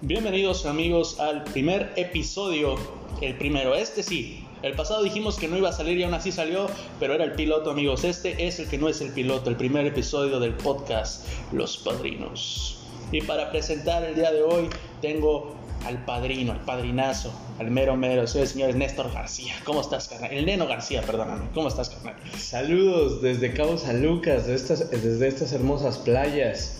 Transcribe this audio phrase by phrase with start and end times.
[0.00, 2.76] Bienvenidos amigos al primer episodio,
[3.20, 4.44] el primero, este sí.
[4.62, 6.68] El pasado dijimos que no iba a salir y aún así salió,
[7.00, 8.04] pero era el piloto amigos.
[8.04, 12.78] Este es el que no es el piloto, el primer episodio del podcast Los Padrinos.
[13.10, 14.68] Y para presentar el día de hoy
[15.02, 19.54] tengo al padrino, al padrinazo, al mero mero, soy el señor Néstor García.
[19.64, 20.32] ¿Cómo estás, carnal?
[20.32, 21.46] El Neno García, perdóname.
[21.54, 22.14] ¿Cómo estás, carnal?
[22.36, 26.76] Saludos desde Cabo San Lucas, desde estas, hermosas playas.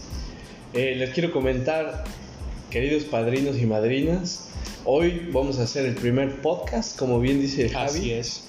[0.73, 2.05] Eh, les quiero comentar,
[2.70, 4.48] queridos padrinos y madrinas,
[4.84, 7.86] hoy vamos a hacer el primer podcast, como bien dice Javi.
[7.86, 8.44] Así es.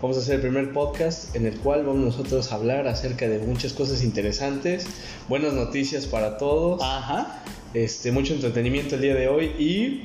[0.00, 3.38] Vamos a hacer el primer podcast en el cual vamos nosotros a hablar acerca de
[3.38, 4.86] muchas cosas interesantes,
[5.28, 7.42] buenas noticias para todos, Ajá.
[7.72, 10.02] este, mucho entretenimiento el día de hoy y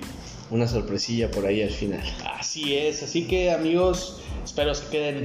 [0.49, 2.03] una sorpresilla por ahí al final.
[2.25, 3.03] Así es.
[3.03, 5.23] Así que amigos, espero se queden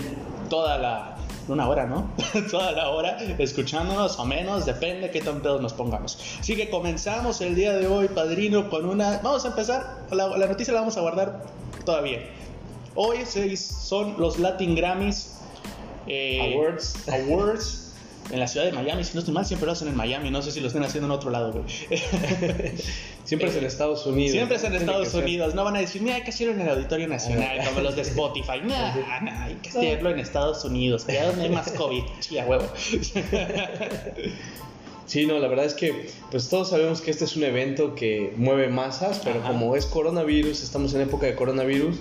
[0.50, 1.16] toda la
[1.48, 2.10] una hora, ¿no?
[2.50, 6.18] Toda la hora escuchándonos o menos, depende qué tan pedos nos pongamos.
[6.40, 9.20] Así que comenzamos el día de hoy, padrino, con una...
[9.23, 11.42] Vamos a empezar, la, la noticia la vamos a guardar
[11.84, 12.20] todavía.
[12.95, 15.38] Hoy se- son los Latin Grammys
[16.06, 16.95] eh, Awards.
[17.09, 17.84] Awards
[18.30, 19.04] en la ciudad de Miami.
[19.04, 20.30] Si no estoy mal, siempre lo hacen en Miami.
[20.30, 21.64] No sé si lo estén haciendo en otro lado, güey.
[23.24, 24.32] Siempre es en Estados Unidos.
[24.32, 25.14] Siempre es en Estados.
[25.14, 25.54] Unidos.
[25.54, 28.02] No van a decir, mira, hay que hacerlo en el Auditorio Nacional, como los de
[28.02, 28.60] Spotify.
[28.64, 32.02] No, hay que hacerlo en Estados Unidos, que es donde hay más COVID.
[32.20, 32.66] Chía, huevo.
[35.06, 38.32] Sí, no, la verdad es que pues todos sabemos que este es un evento que
[38.36, 39.48] mueve masas, pero Ajá.
[39.48, 41.96] como es coronavirus, estamos en época de coronavirus,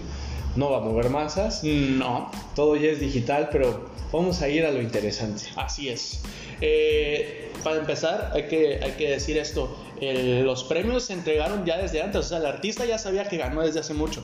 [0.55, 4.71] no va a mover masas, No, todo ya es digital, pero vamos a ir a
[4.71, 5.43] lo interesante.
[5.55, 6.21] así es.
[6.61, 9.75] Eh, para empezar, hay que, hay que decir esto.
[9.99, 12.19] El- los premios se entregaron ya desde antes.
[12.19, 14.21] O sea, el artista ya sabía que ganó desde hace mucho.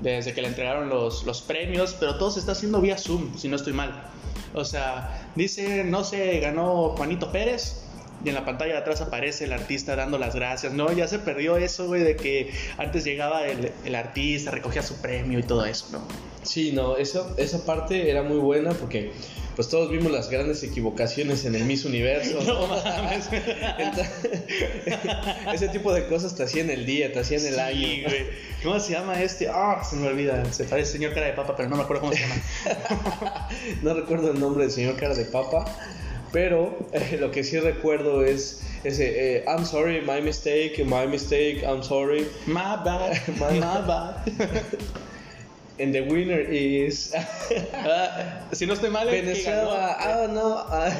[0.00, 3.48] Desde que le entregaron los, los premios, pero todo se está haciendo vía Zoom, si
[3.48, 4.02] no estoy mal.
[4.54, 7.84] O sea, dice, no sé, ganó Juanito Pérez.
[8.24, 10.72] Y en la pantalla de atrás aparece el artista dando las gracias.
[10.72, 14.96] No, ya se perdió eso, güey, de que antes llegaba el, el artista, recogía su
[14.96, 16.00] premio y todo eso, ¿no?
[16.42, 19.12] Sí, no, eso, esa parte era muy buena porque
[19.56, 22.38] pues todos vimos las grandes equivocaciones en el Miss Universo.
[22.46, 23.28] No mames.
[23.78, 24.42] Entonces,
[25.54, 28.08] ese tipo de cosas te hacían el día, te hacían el Sí, año.
[28.08, 28.26] güey.
[28.62, 29.48] ¿Cómo se llama este?
[29.48, 30.50] Ah, se me olvida.
[30.52, 32.34] Se parece señor cara de papa, pero no me acuerdo cómo se llama.
[33.82, 35.64] No recuerdo el nombre del señor cara de papa,
[36.32, 41.62] pero eh, lo que sí recuerdo es ese eh, I'm sorry, my mistake, my mistake,
[41.64, 42.26] I'm sorry.
[42.46, 44.14] My bad, my, my bad.
[45.80, 47.14] And the winner is
[47.74, 49.96] Ah, si no estoy mal, el que Venezuela.
[49.98, 50.90] ganó- Oh no, ah,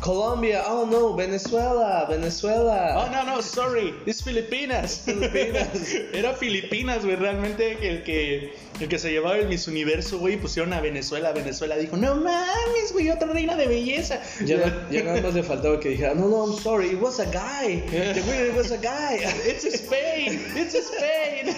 [0.00, 0.64] Colombia.
[0.66, 2.94] Oh no, Venezuela, Venezuela.
[2.98, 3.94] Oh, no, no, sorry.
[4.06, 5.02] Es Filipinas.
[5.04, 5.68] Filipinas.
[6.12, 7.16] Era Filipinas, güey.
[7.16, 11.32] Realmente el que, el que se llevaba el Miss Universo, güey, pusieron a Venezuela.
[11.32, 14.20] Venezuela dijo, no mames, güey, otra reina de belleza.
[14.44, 17.20] Ya, na- ya nada más le faltaba que dijera, no, no, I'm sorry, it was
[17.20, 17.80] a guy.
[17.90, 19.18] The winner was a guy.
[19.46, 21.54] It's Spain, it's Spain.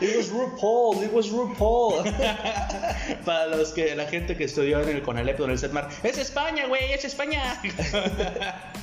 [0.00, 2.02] It was RuPaul, it was RuPaul.
[3.24, 6.41] Para los que, la gente que estudió en el Conalep en el CETMAR, es España,
[6.68, 7.60] güey, es España.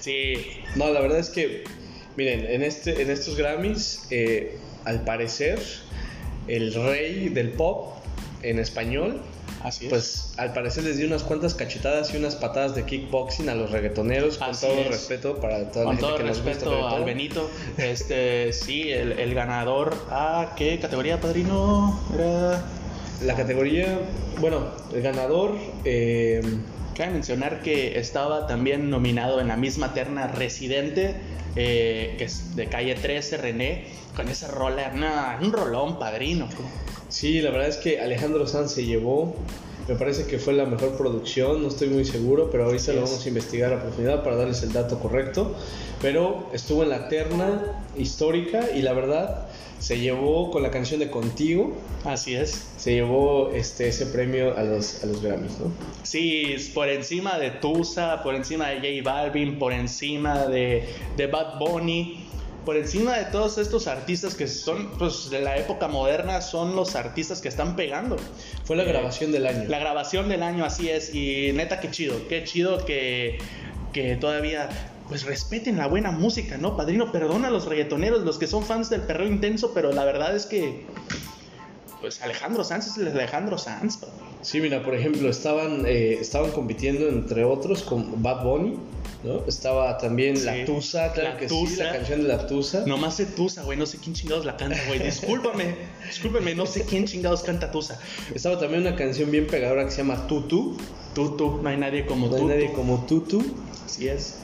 [0.00, 0.34] sí,
[0.76, 1.64] No, la verdad es que,
[2.16, 5.60] miren, en, este, en estos Grammys, eh, al parecer,
[6.48, 7.94] el rey del pop
[8.42, 9.20] en español,
[9.62, 9.90] así es.
[9.90, 13.70] pues al parecer les dio unas cuantas cachetadas y unas patadas de kickboxing a los
[13.70, 14.88] reggaetoneros, con Así todo es.
[14.88, 17.04] respeto para toda Con la gente todo que nos gusta el respeto al.
[17.04, 22.00] Benito, este, sí, el, el ganador, ¿a qué categoría, padrino?
[22.14, 22.64] Era...
[23.24, 23.98] La categoría,
[24.40, 26.40] bueno, el ganador, eh,
[26.94, 31.14] Cabe mencionar que estaba también nominado en la misma terna Residente,
[31.56, 36.48] eh, que es de calle 13, René, con esa rola, nah, un rolón, padrino.
[37.08, 39.34] sí, la verdad es que Alejandro Sanz se llevó,
[39.88, 43.24] me parece que fue la mejor producción, no estoy muy seguro, pero ahorita lo vamos
[43.24, 45.54] a investigar a profundidad para darles el dato correcto,
[46.02, 47.62] pero estuvo en la terna
[47.96, 49.46] histórica y la verdad
[49.82, 52.68] se llevó con la canción de Contigo, Así es.
[52.76, 55.72] se llevó este, ese premio a los, a los Grammys, ¿no?
[56.04, 60.84] Sí, por encima de Tusa, por encima de J Balvin, por encima de,
[61.16, 62.24] de Bad Bunny,
[62.64, 66.94] por encima de todos estos artistas que son, pues, de la época moderna, son los
[66.94, 68.16] artistas que están pegando.
[68.62, 69.64] Fue la Eh, grabación del año.
[69.68, 71.12] La grabación del año, así es.
[71.12, 72.14] Y neta, qué chido.
[72.28, 73.38] Qué chido que,
[73.92, 74.68] que todavía
[75.12, 76.74] pues respeten la buena música, ¿no?
[76.74, 80.34] Padrino, perdona a los reggaetoneros, los que son fans del perreo intenso, pero la verdad
[80.34, 80.86] es que
[82.00, 83.98] pues Alejandro Sanz es el Alejandro Sanz.
[84.40, 88.78] Sí, mira, por ejemplo, estaban, eh, estaban compitiendo entre otros con Bad Bunny,
[89.24, 89.44] ¿no?
[89.46, 90.44] Estaba también Sí.
[90.44, 91.84] La Tusa, claro La que sí, Tusa.
[91.84, 92.84] la canción de La Tusa.
[92.86, 94.98] Nomás sé Tusa, güey, no sé quién chingados la canta, güey.
[94.98, 95.74] Discúlpame,
[96.06, 98.00] discúlpame, no sé quién chingados canta Tusa.
[98.34, 100.76] Estaba también una canción bien pegadora que se llama Tutu.
[101.14, 102.52] Tutu, no hay nadie como No hay Tutu.
[102.54, 103.44] nadie como Tutu.
[103.84, 104.36] Así es.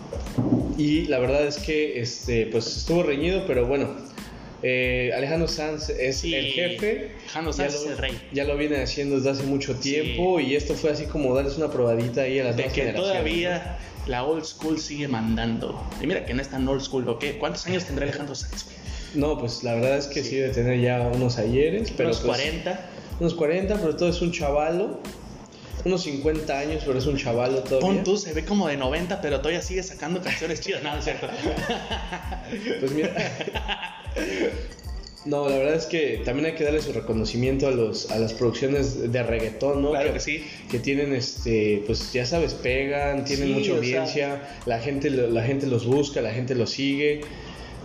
[0.77, 3.89] Y la verdad es que este, pues estuvo reñido, pero bueno.
[4.63, 7.13] Eh, Alejandro Sanz es Sí, el jefe.
[7.23, 8.21] Alejandro Sanz lo- es el rey.
[8.33, 11.71] Ya lo viene haciendo desde hace mucho tiempo y esto fue así como darles una
[11.71, 15.81] probadita ahí a las De nuevas que todavía la old school sigue mandando.
[16.03, 17.39] Y mira que no es tan old school, ¿o qué?
[17.39, 18.65] ¿Cuántos años tendrá Alejandro Sanz?
[18.65, 18.77] güey?
[19.15, 19.39] ¿no?
[19.39, 22.89] Pues la verdad es que sí, debe tener ya unos ayeres, pero Unos pues, 40.
[23.21, 25.01] unos 40, pero todo es un chavalo.
[25.85, 27.81] Unos 50 años, pero es un chavalo todavía.
[27.89, 30.83] Pon tú, se ve como de 90, pero todavía sigue sacando canciones chidas.
[30.83, 31.29] No, no es cierto.
[32.81, 33.15] Pues mira.
[35.25, 38.33] No, la verdad es que también hay que darle su reconocimiento a los a las
[38.33, 39.91] producciones de reggaetón, ¿no?
[39.91, 40.45] Claro que sí.
[40.71, 45.67] que tienen este, pues ya sabes, pegan, tienen Sí, mucha audiencia, la gente la gente
[45.67, 47.23] los busca, la gente los sigue.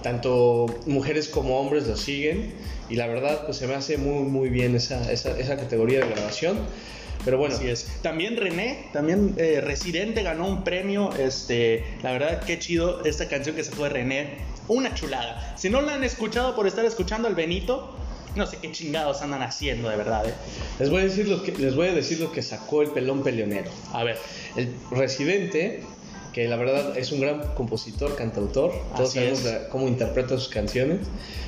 [0.04, 2.54] Tanto mujeres como hombres los siguen
[2.90, 6.12] y la verdad pues se me hace muy muy bien esa, esa, esa categoría de
[6.12, 6.60] grabación.
[7.26, 7.88] Pero bueno, Así es.
[8.02, 11.10] También René, también eh, Residente ganó un premio.
[11.18, 14.53] Este, la verdad, qué chido esta canción que sacó de René.
[14.68, 15.56] Una chulada.
[15.58, 17.96] Si no la han escuchado por estar escuchando al Benito,
[18.36, 20.28] no sé qué chingados andan haciendo, de verdad.
[20.28, 20.34] ¿eh?
[20.80, 23.24] les voy a decir lo que les voy a decir lo que sacó el pelón
[23.24, 23.72] peleonero.
[23.92, 24.18] A ver,
[24.56, 25.84] El Residente,
[26.34, 30.50] que la verdad es un gran compositor, cantautor, todos Así sabemos la- cómo interpreta sus
[30.50, 31.00] canciones,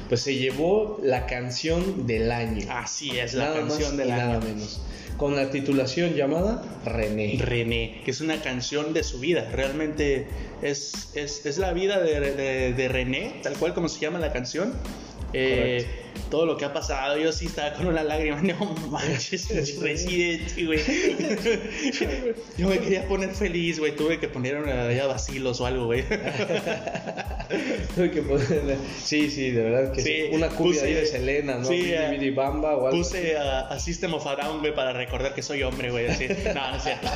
[0.08, 2.66] pues se llevó la canción del año.
[2.70, 4.42] así es la nada canción más del y nada año.
[4.42, 4.82] menos.
[5.18, 7.38] Con la titulación llamada René.
[7.40, 9.50] René, que es una canción de su vida.
[9.52, 10.28] Realmente
[10.62, 14.34] es, es, es la vida de, de- de René, tal cual como se llama la
[14.34, 14.74] canción.
[15.38, 15.86] Eh,
[16.30, 18.42] todo lo que ha pasado, yo sí estaba con una lágrima.
[18.46, 18.56] No
[18.90, 20.80] manches, es Resident, güey.
[22.58, 23.96] Yo me quería poner feliz, güey.
[23.96, 26.04] Tuve que poner una ya vacilos o algo, güey.
[27.96, 30.30] Tuve que ponerle- Sí, sí, de verdad que Sí, sí.
[30.32, 31.66] Una cumbia puse- ahí de Selena, ¿no?
[31.66, 32.98] sí, eh, Bidi Bamba o algo.
[32.98, 36.08] Puse a, a System of a Down, güey, para recordar que soy hombre, güey.
[36.08, 36.28] Así.
[36.56, 37.08] No, no es cierto.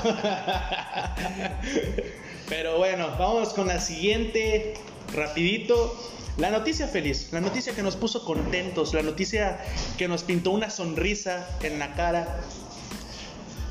[2.47, 4.73] Pero bueno, vamos con la siguiente,
[5.13, 5.95] rapidito.
[6.37, 9.59] La noticia feliz, la noticia que nos puso contentos, la noticia
[9.97, 12.41] que nos pintó una sonrisa en la cara.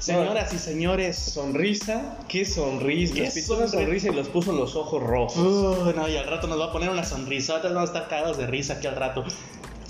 [0.00, 1.16] Señoras y señores.
[1.16, 3.14] Sonrisa, qué sonrisa.
[3.20, 4.08] Nos pintó una sonrisa.
[4.08, 5.36] y los puso los ojos rojos.
[5.36, 7.54] Uh, no, y al rato nos va a poner una sonrisa.
[7.54, 9.22] Ahorita vamos a estar cagados de risa aquí al rato.
[9.22, 9.36] Vamos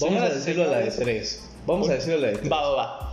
[0.00, 1.42] a Señoras decirlo a la de tres.
[1.66, 2.52] Vamos a decirlo a la de tres.
[2.52, 3.07] Va, va, va.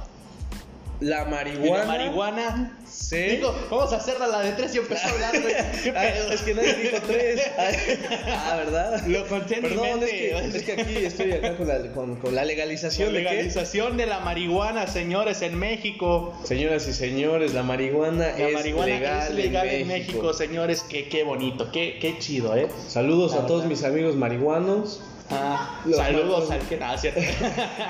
[1.02, 1.78] La marihuana.
[1.80, 2.78] la marihuana.
[2.90, 3.30] se.
[3.32, 5.54] Digo, vamos a hacerla la de tres y empezó a hablar, güey.
[5.84, 7.42] ¿Qué Ah, es que nadie dijo tres.
[8.30, 9.06] ah, ¿verdad?
[9.08, 12.42] Lo conté Perdón, es que, es que aquí estoy acá con la, con, con la
[12.42, 13.24] La legalización de qué?
[13.30, 16.34] legalización de la marihuana, señores, en México.
[16.46, 20.12] Señoras y señores, la marihuana, La es, marihuana legal es legal en en México.
[20.14, 20.86] México, señores.
[20.88, 22.68] Qué, qué bonito, qué, qué chido, ¿eh?
[22.88, 25.02] Saludos La a todos mis amigos marihuanos,
[25.32, 27.20] Ah, Los saludos al que nada, ¿cierto?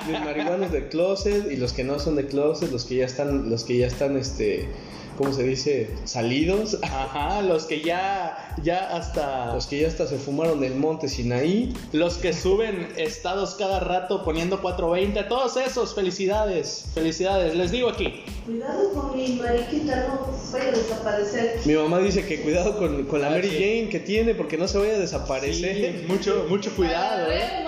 [0.07, 3.49] mis marihuanos de closet y los que no son de closet, los que ya están,
[3.49, 4.69] los que ya están, este,
[5.17, 5.89] ¿cómo se dice?
[6.05, 9.53] Salidos, Ajá, los que ya, ya hasta.
[9.53, 11.73] los que ya hasta se fumaron el monte Sinaí.
[11.91, 17.89] Los que suben estados cada rato poniendo 420, a todos esos, felicidades, felicidades, les digo
[17.89, 18.23] aquí.
[18.45, 21.59] Cuidado con mi mariquita, no vaya a desaparecer.
[21.65, 23.55] Mi mamá dice que cuidado con, con la Ah, Mary sí.
[23.55, 26.01] Jane que tiene porque no se vaya a desaparecer.
[26.01, 27.63] Sí, mucho, mucho cuidado, eh.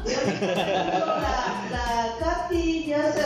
[0.40, 3.20] La, la Katy, ya se.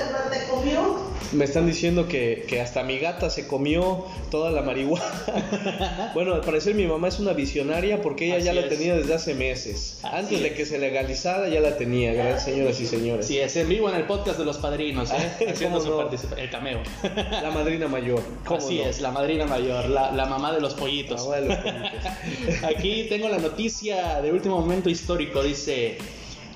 [1.34, 6.12] Me están diciendo que, que hasta mi gata se comió toda la marihuana.
[6.14, 8.68] bueno, al parecer mi mamá es una visionaria porque ella ya la es.
[8.68, 9.98] tenía desde hace meses.
[10.02, 13.26] Así Antes de que se legalizara ya la tenía, gracias señoras y señores.
[13.26, 15.46] Sí, es en vivo en el podcast de los padrinos, ¿eh?
[15.50, 16.36] haciendo ¿Cómo su no?
[16.36, 16.80] el cameo.
[17.42, 18.22] La madrina mayor.
[18.44, 18.84] ¿Cómo Así no?
[18.84, 21.24] es, la madrina mayor, la, la mamá de los pollitos.
[21.24, 22.64] Mamá de los pollitos.
[22.64, 25.42] Aquí tengo la noticia de último momento histórico.
[25.42, 25.98] Dice,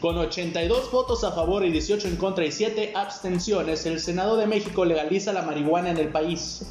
[0.00, 4.46] con 82 votos a favor y 18 en contra y 7 abstenciones, el Senado de
[4.46, 6.62] México legaliza la marihuana en el país.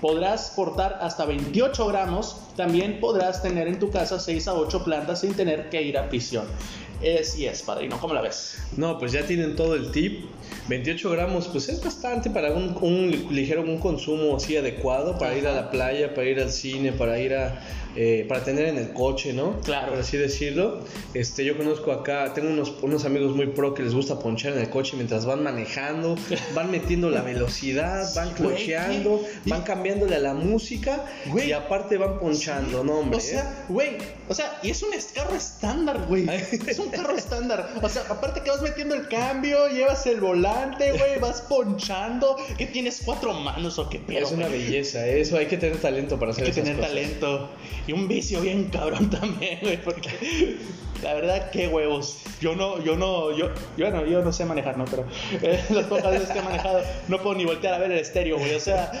[0.00, 5.20] Podrás portar hasta 28 gramos, también podrás tener en tu casa 6 a 8 plantas
[5.20, 6.46] sin tener que ir a prisión.
[7.02, 8.58] Eh, sí es, padrino, ¿cómo la ves?
[8.76, 10.24] No, pues ya tienen todo el tip.
[10.68, 15.46] 28 gramos, pues es bastante para un, un ligero un consumo así adecuado, para ir
[15.46, 17.60] a la playa, para ir al cine, para ir a...
[17.96, 19.60] eh, para tener en el coche, ¿no?
[19.60, 19.90] Claro.
[19.92, 20.84] Por así decirlo.
[21.14, 24.60] Este, yo conozco acá, tengo unos, unos amigos muy pro que les gusta ponchar en
[24.60, 26.16] el coche mientras van manejando,
[26.54, 31.48] van metiendo la velocidad, van clocheando, van cambiándole a la música Güey.
[31.48, 33.18] y aparte van ponchando, no hombre.
[33.18, 33.96] O sea, güey,
[34.28, 36.26] o sea, y es un carro estándar, güey.
[36.66, 37.70] Es un carro estándar.
[37.82, 42.36] O sea, aparte que vas metiendo el cambio, llevas el volante, güey, vas ponchando.
[42.56, 44.02] ¿Qué tienes cuatro manos o qué ¿eh?
[44.06, 44.26] pedo?
[44.26, 44.62] es una güey?
[44.64, 46.92] belleza, eso hay que tener talento para hacer Hay que esas tener cosas.
[46.92, 47.50] talento.
[47.86, 50.58] Y un vicio bien cabrón también, güey, porque
[51.02, 52.22] la verdad, qué huevos.
[52.40, 54.84] Yo no, yo no, yo, yo no, yo no sé manejar, ¿no?
[54.84, 55.06] Pero
[55.42, 58.38] eh, las pocas veces que he manejado, no puedo ni voltear a ver el estéreo,
[58.38, 58.54] güey.
[58.54, 58.92] O sea,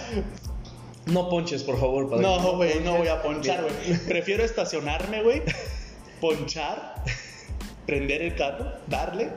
[1.06, 2.40] No ponches, por favor, padrino.
[2.40, 3.98] No, güey, no voy a ponchar, güey.
[4.06, 5.42] Prefiero estacionarme, güey,
[6.20, 7.02] ponchar,
[7.86, 9.30] prender el carro, darle.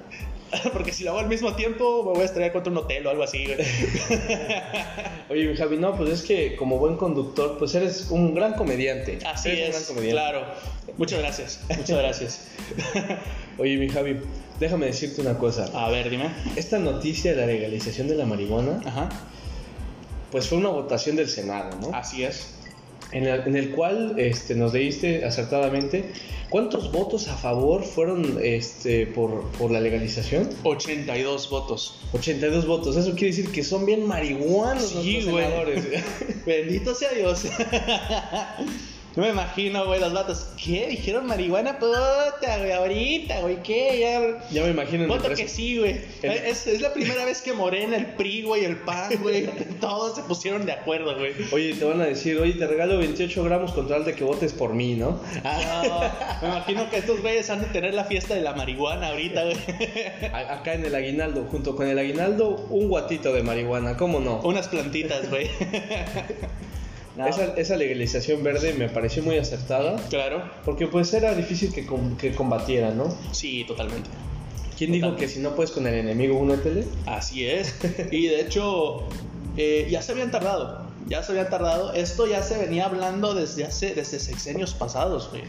[0.73, 3.09] Porque si lo hago al mismo tiempo, me voy a estrellar contra un hotel o
[3.09, 3.57] algo así, güey.
[5.29, 9.19] Oye, mi Javi, no, pues es que como buen conductor, pues eres un gran comediante.
[9.25, 10.11] Así Eres un es, gran comediante.
[10.21, 10.45] claro.
[10.97, 12.47] Muchas gracias, muchas gracias.
[13.57, 14.17] Oye, mi Javi,
[14.59, 15.69] déjame decirte una cosa.
[15.73, 16.29] A ver, dime.
[16.55, 19.09] Esta noticia de la legalización de la marihuana, Ajá,
[20.31, 21.95] pues fue una votación del Senado, ¿no?
[21.95, 22.55] así es.
[23.13, 26.05] En el, en el cual este, nos leíste acertadamente
[26.49, 30.49] cuántos votos a favor fueron este, por, por la legalización.
[30.63, 31.99] 82 votos.
[32.13, 35.45] 82 votos, eso quiere decir que son bien marihuanos Sí, güey.
[35.45, 35.83] senadores.
[36.45, 37.45] Bendito sea Dios.
[39.15, 40.47] No me imagino, güey, los vatos.
[40.63, 40.87] ¿Qué?
[40.87, 41.77] ¿Dijeron marihuana?
[41.77, 43.99] Puta, güey, ahorita, güey, ¿qué?
[43.99, 44.43] Ya...
[44.51, 46.01] ya me imagino Voto que sí, güey.
[46.23, 49.45] El- Es, es la primera vez que Morena, el PRI, güey, el PAN, güey,
[49.79, 51.33] todos se pusieron de acuerdo, güey.
[51.51, 54.51] Oye, te van a decir, oye, te regalo 28 gramos con tal de que votes
[54.51, 55.21] por mí, ¿no?
[55.43, 59.43] Ah, me imagino que estos güeyes han de tener la fiesta de la marihuana ahorita,
[59.43, 59.57] güey.
[60.33, 64.39] Acá en el aguinaldo, junto con el aguinaldo, un guatito de marihuana, ¿cómo no?
[64.41, 65.49] Unas plantitas, güey.
[67.15, 70.41] No, Esa, esa legalización verde me pareció muy acertada, Claro.
[70.65, 73.15] porque pues era difícil que, com- que combatiera, ¿no?
[73.31, 74.09] Sí, totalmente.
[74.77, 75.25] ¿Quién dijo Totalmente.
[75.27, 76.85] que si no puedes con el enemigo, únetele?
[77.05, 77.75] Así es.
[78.11, 79.03] Y de hecho,
[79.57, 80.87] eh, ya se habían tardado.
[81.07, 81.93] Ya se habían tardado.
[81.93, 85.43] Esto ya se venía hablando desde hace, desde sexenios pasados, güey.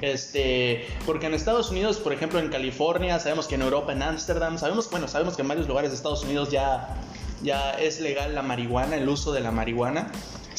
[0.00, 4.56] Este, porque en Estados Unidos, por ejemplo, en California, sabemos que en Europa, en Ámsterdam,
[4.56, 6.96] sabemos, bueno, sabemos que en varios lugares de Estados Unidos ya,
[7.42, 10.10] ya es legal la marihuana, el uso de la marihuana.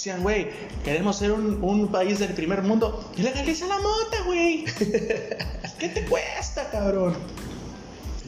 [0.01, 0.49] Decían, güey,
[0.83, 3.07] queremos ser un, un país del primer mundo.
[3.17, 4.65] Legaliza la mota, güey.
[5.77, 7.15] ¿Qué te cuesta, cabrón?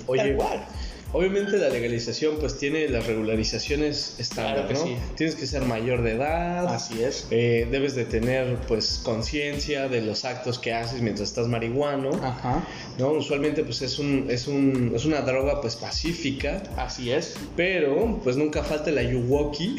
[0.05, 0.65] Oye, Tal cual.
[1.13, 4.85] Obviamente la legalización pues tiene las regularizaciones estándar, Claro ¿no?
[4.87, 4.95] sí.
[5.15, 6.67] Tienes que ser mayor de edad.
[6.73, 7.27] Así es.
[7.31, 12.63] eh, debes de tener pues conciencia de los actos que haces mientras estás marihuano, Ajá.
[12.97, 13.11] ¿no?
[13.11, 17.35] Usualmente pues es un, es un es una droga pues pacífica, Así es.
[17.55, 19.75] pero pues nunca falta el ayuwoki,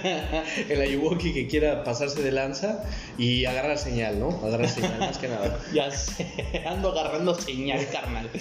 [0.68, 2.82] el ayuwoki que quiera pasarse de lanza
[3.18, 4.40] y agarrar señal, ¿no?
[4.44, 5.58] Agarrar señal más que nada.
[5.72, 6.26] Ya sé,
[6.66, 8.28] ando agarrando señal, carnal.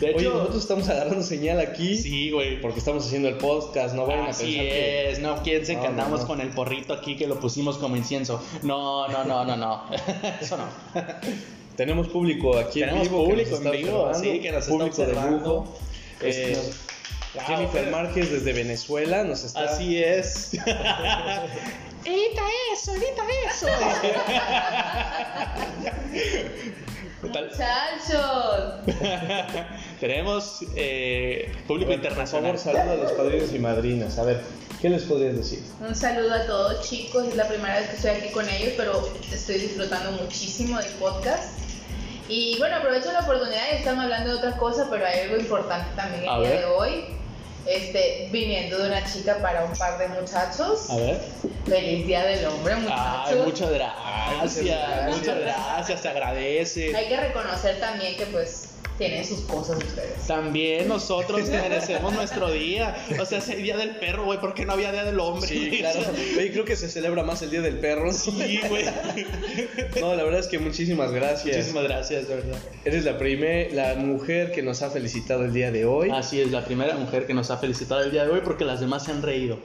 [0.00, 2.60] De Oye, hecho, nosotros estamos agarrando señal aquí sí, güey.
[2.60, 5.88] porque estamos haciendo el podcast, no vayan a Así pensar que es, no piensen que
[5.88, 6.26] No, no, andamos no.
[6.26, 8.42] con el porrito aquí que lo pusimos como incienso.
[8.62, 9.84] No, no, no, no, no.
[10.40, 10.64] Eso no.
[11.76, 13.24] tenemos público aquí Tenemos en vivo.
[13.24, 15.38] público en está vivo, sí, que nos está público de observando.
[15.38, 15.76] lujo.
[16.20, 16.58] Eh,
[17.34, 19.64] wow, Jennifer pero- Márquez desde Venezuela nos está.
[19.64, 20.52] Así es.
[22.04, 23.68] Edita eso, edita eso.
[27.22, 27.50] ¿Qué tal?
[27.50, 28.74] Muchachos,
[30.00, 32.52] Tenemos eh, público internacional.
[32.52, 34.18] Por favor, saluda a los padrinos y madrinas.
[34.18, 34.40] A ver,
[34.80, 35.62] ¿qué les podrías decir?
[35.80, 39.08] un saludo a todos chicos, es la primera vez que estoy aquí con ellos, pero
[39.32, 41.58] estoy disfrutando muchísimo del podcast.
[42.28, 45.86] Y bueno, aprovecho la oportunidad y estamos hablando de otra cosa, pero hay algo importante
[45.94, 46.58] también el A día ver.
[46.60, 47.04] de hoy.
[47.66, 50.90] Este, viniendo de una chica para un par de muchachos.
[50.90, 51.20] A ver.
[51.64, 53.28] Feliz Día del Hombre, muchachos.
[53.28, 54.64] Ay, muchas gracias.
[54.64, 55.16] gracias.
[55.16, 56.96] Muchas gracias, se agradece.
[56.96, 60.26] Hay que reconocer también que pues tienen sus cosas ustedes.
[60.26, 62.94] También nosotros merecemos nuestro día.
[63.20, 65.46] O sea, es el día del perro, güey, porque no había día del hombre.
[65.48, 65.78] Sí, güey?
[65.80, 66.00] claro.
[66.38, 68.12] Oye, creo que se celebra más el Día del Perro.
[68.12, 68.84] Sí, güey.
[70.00, 71.56] No, la verdad es que muchísimas gracias.
[71.56, 72.58] Muchísimas gracias, de verdad.
[72.84, 76.10] Eres la primer, la mujer que nos ha felicitado el día de hoy.
[76.10, 78.80] Así es, la primera mujer que nos ha felicitado el día de hoy porque las
[78.80, 79.58] demás se han reído.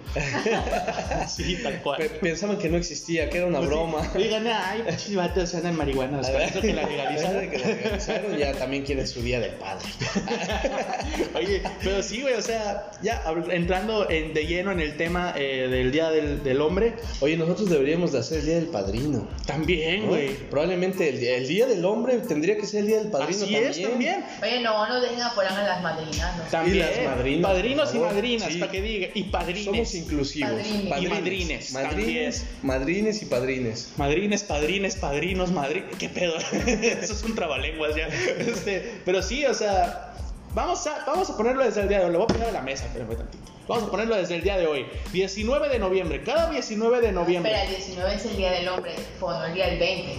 [1.27, 1.97] Sí, tal cual.
[1.99, 3.75] Pe- pensaban que no existía, que era una Pues sí.
[3.75, 4.11] broma.
[4.15, 6.19] Digan, ay, pinches vatos se andan marihuana.
[6.19, 7.35] A ver, que la legalizaron.
[7.35, 9.85] ahora que la legalizaron, ya también quiere su día del padre.
[11.35, 15.67] Oye, pero sí, güey, o sea, ya entrando en- de lleno en el tema eh,
[15.69, 19.27] del Día del, del Hombre, Oye, nosotros deberíamos de hacer el día del padrino.
[19.45, 20.07] también, ¿no?
[20.09, 20.29] güey.
[20.49, 23.53] Probablemente el, día- el día del hombre tendría que ser el día del padrino Así
[23.53, 23.63] también.
[23.71, 24.25] es, también.
[24.41, 26.43] Oye, no, no dejen afuera a las madrinas, ¿no?
[26.49, 26.79] También.
[26.79, 28.59] las madrinas, Padrinos y madrinas, Sí.
[28.59, 29.07] para que diga.
[29.13, 29.65] Y padrines.
[29.65, 30.51] Somos inclusivos.
[30.51, 31.01] Padrines.
[31.03, 33.89] Y madrines, Madrines, madrines y padrines.
[33.97, 35.95] Madrines, padrines, padrinos, madrines.
[35.97, 36.35] ¿Qué pedo?
[36.67, 38.07] Eso es un trabalenguas ya.
[38.47, 40.11] Este, pero sí, o sea,
[40.53, 42.11] vamos a, vamos a ponerlo desde el día de hoy.
[42.11, 43.51] Lo voy a poner a la mesa, espérame tantito.
[43.65, 44.85] Vamos a ponerlo desde el día de hoy.
[45.13, 46.21] 19 de noviembre.
[46.25, 47.53] Cada 19 de noviembre.
[47.53, 50.17] Espera, el 19 es el día del hombre, fue no el día del 20.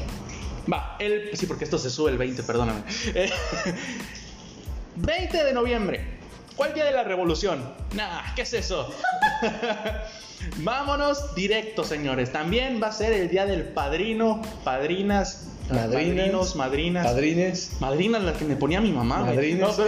[0.72, 1.36] Va, el.
[1.36, 2.80] Sí, porque esto se sube el 20, perdóname.
[3.14, 3.30] Eh,
[4.96, 6.18] 20 de noviembre.
[6.56, 7.74] ¿Cuál día de la revolución?
[7.94, 8.90] Nah, ¿qué es eso?
[10.56, 12.32] Vámonos directo, señores.
[12.32, 17.06] También va a ser el día del padrino, padrinas, Madrinas, padrinos, madrinas.
[17.06, 17.70] Padrines.
[17.80, 19.18] Madrina la que me ponía mi mamá.
[19.20, 19.78] Madrinas.
[19.78, 19.84] No,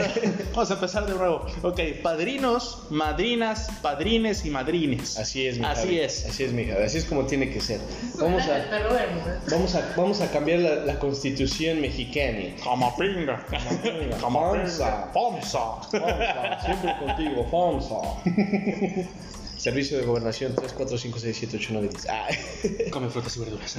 [0.52, 1.46] vamos a empezar de nuevo.
[1.62, 5.18] Ok, padrinos, madrinas, padrines y madrines.
[5.18, 6.00] Así es, mi Así Javi.
[6.00, 6.26] es.
[6.26, 6.84] Así es, mi Javi.
[6.84, 7.80] Así es como tiene que ser.
[8.18, 9.50] Vamos a, Bermúdez.
[9.50, 12.54] vamos a, vamos a cambiar la, la constitución mexicana.
[12.62, 13.46] Como pinga.
[13.46, 14.18] pinga.
[14.20, 14.84] Como Fonsa.
[14.86, 15.12] pinga.
[15.12, 15.58] Fonsa.
[15.90, 17.96] Fonsa, siempre contigo, Fonsa.
[19.60, 22.06] Servicio de Gobernación 3, 4, 5, 6, 7, 8, 9, 10.
[22.08, 22.26] Ah,
[22.90, 23.76] Come frutas y verduras.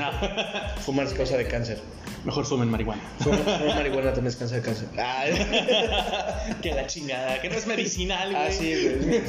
[0.85, 1.79] fumar es causa de cáncer.
[2.23, 3.01] Mejor fumen marihuana.
[3.19, 4.88] Fumar, fumar marihuana también es causa de cáncer.
[5.00, 5.25] Ah,
[6.61, 8.43] que la chingada, que no es medicinal, güey.
[8.47, 9.21] ah, sí, güey.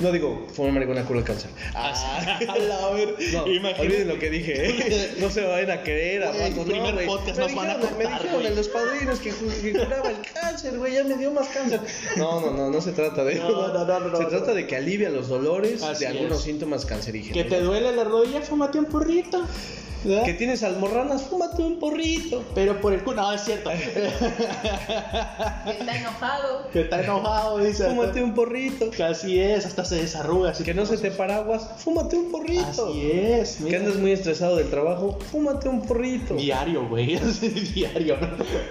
[0.00, 1.50] No digo, fumar marihuana cura el cáncer.
[1.74, 3.16] Ah, Ah, a la ver.
[3.32, 4.70] No, olviden lo que dije.
[4.70, 5.14] ¿eh?
[5.18, 7.98] No se vayan a creer, Güey, rato, primer no, podcast Me nos van a dijeron-
[7.98, 10.94] Me cortar, dijeron en los padrinos que, que curaba el cáncer, güey.
[10.94, 11.80] Ya me dio más cáncer.
[12.16, 13.48] No, no, no, no se trata de eso.
[13.50, 14.28] No, no, no, no, Se no.
[14.28, 16.44] trata de que alivia los dolores Así de algunos es.
[16.44, 17.36] síntomas cancerígenos.
[17.36, 19.42] Que te duele la rodilla, fúmate un porrito.
[20.02, 20.24] ¿verdad?
[20.24, 22.42] Que tienes almorranas, fúmate un porrito.
[22.54, 23.68] Pero por el culo, no, es cierto.
[23.70, 24.08] Que
[25.78, 26.68] está enojado.
[26.72, 27.86] que está enojado, dice.
[27.88, 28.90] Fúmate un porrito.
[28.90, 30.50] Que así es, hasta se desarruga.
[30.52, 32.88] así Que no se te paraguas, fúmate un porrito.
[32.88, 33.56] Así es.
[33.56, 33.80] Que mira.
[33.80, 36.34] andas muy estresado del trabajo, fúmate un porrito.
[36.34, 37.16] Diario, güey.
[37.74, 38.28] Diario, ¿no?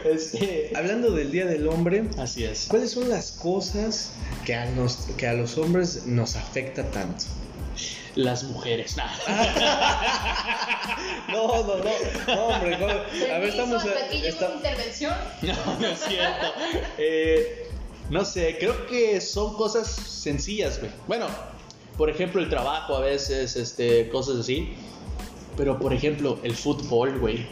[0.10, 0.72] Este.
[0.76, 2.66] Hablando del Día del Hombre, Así es.
[2.70, 4.10] ¿cuáles son las cosas
[4.46, 6.99] que a, nos- que a los hombres nos afecta tanto?
[8.16, 8.98] Las mujeres.
[8.98, 9.06] Nah.
[11.30, 12.88] No, no, no, no, hombre, no.
[12.88, 13.84] a ver, Permiso, estamos...
[13.86, 15.14] hasta aquí llegó está- mi intervención.
[15.44, 16.48] No, no es cierto.
[16.98, 17.70] Eh,
[18.10, 20.92] no sé, creo que son cosas sencillas, güey.
[21.08, 21.28] Bueno,
[21.98, 24.74] por ejemplo, el trabajo a veces, este, cosas así.
[25.56, 27.46] Pero, por ejemplo, el fútbol, güey.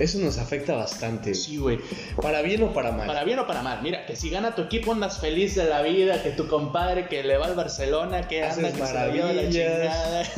[0.00, 1.34] Eso nos afecta bastante.
[1.34, 1.78] Sí, güey.
[2.20, 3.06] Para bien o para mal.
[3.06, 3.82] Para bien o para mal.
[3.82, 7.22] Mira, que si gana tu equipo andas feliz de la vida, que tu compadre que
[7.22, 10.30] le va al Barcelona, que anda Haces que se la lleva la maravillas.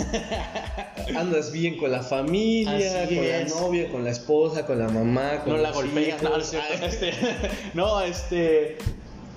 [1.17, 3.55] Andas bien con la familia, Así con es.
[3.55, 7.13] la novia, con la esposa, con la mamá, con no la golpeas, no, este,
[7.75, 8.79] no, este,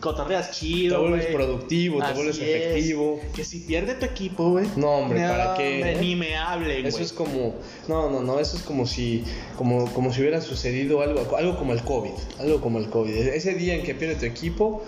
[0.06, 2.44] cotorreas chido, Te vuelves productivo, te vuelves es.
[2.44, 3.20] efectivo.
[3.36, 4.68] Que si pierde tu equipo, güey.
[4.76, 5.98] No, hombre, ¿para qué, hombre, eh?
[6.00, 7.56] Ni me hablen, Eso es como,
[7.88, 9.24] no, no, no, eso es como si,
[9.58, 13.16] como, como si hubiera sucedido algo, algo como el COVID, algo como el COVID.
[13.16, 14.84] Ese día en que pierde tu equipo,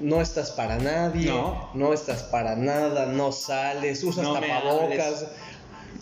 [0.00, 1.32] no estás para nadie,
[1.74, 1.92] No.
[1.92, 5.26] estás para nada, no sales, usas No tapabocas.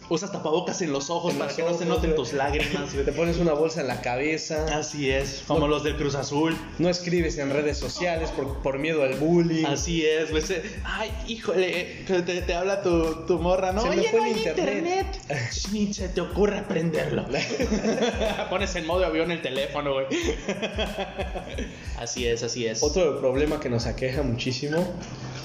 [0.09, 3.13] Usas tapabocas en los ojos En para los que no se noten tus lágrimas, te
[3.13, 5.69] pones una bolsa en la cabeza, Así es, como No.
[5.69, 6.57] los del Cruz Azul.
[6.79, 9.65] no escribes en redes sociales por, por miedo al bullying.
[9.67, 13.81] Así es, se- Ay, híjole, eh, te, te habla tu, tu morra, ¿no?
[13.83, 15.07] Se me Oye, fue no hay internet.
[15.27, 15.63] internet.
[15.73, 17.25] Ni se te ocurre prenderlo.
[18.51, 20.07] Pones en modo avión el teléfono, güey.
[21.99, 22.83] Así es, así es.
[22.83, 24.87] Otro problema que nos aqueja muchísimo,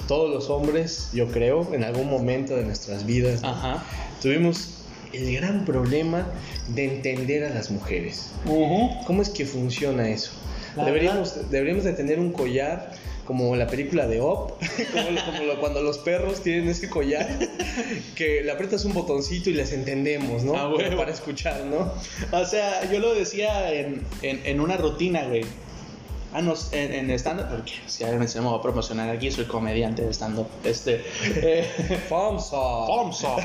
[0.08, 3.42] todos los hombres, yo creo, en algún momento de nuestras vidas,
[4.22, 4.76] tuvimos
[5.12, 6.26] el gran problema
[6.68, 8.30] de entender a las mujeres.
[9.06, 10.30] ¿Cómo es que funciona eso?
[10.76, 12.92] La Deberíamos, deberíamos de tener un collar
[13.24, 14.52] como la película de Op,
[14.92, 17.28] como, lo- como lo- cuando los perros tienen ese collar,
[18.16, 20.54] que le aprietas un botoncito y les entendemos, ¿no?
[20.56, 20.72] Ah.
[20.96, 21.92] Para escuchar, ¿no?
[22.36, 25.42] O sea, yo lo decía en, en, en una rutina, güey.
[26.32, 29.46] Ah, no, en, en stand-up, porque si alguien se me va a promocionar aquí, soy
[29.46, 30.46] comediante de stand-up.
[30.62, 31.04] Este.
[31.24, 31.64] Eh,
[32.08, 32.50] FAMSA.
[32.86, 33.36] FOMSO.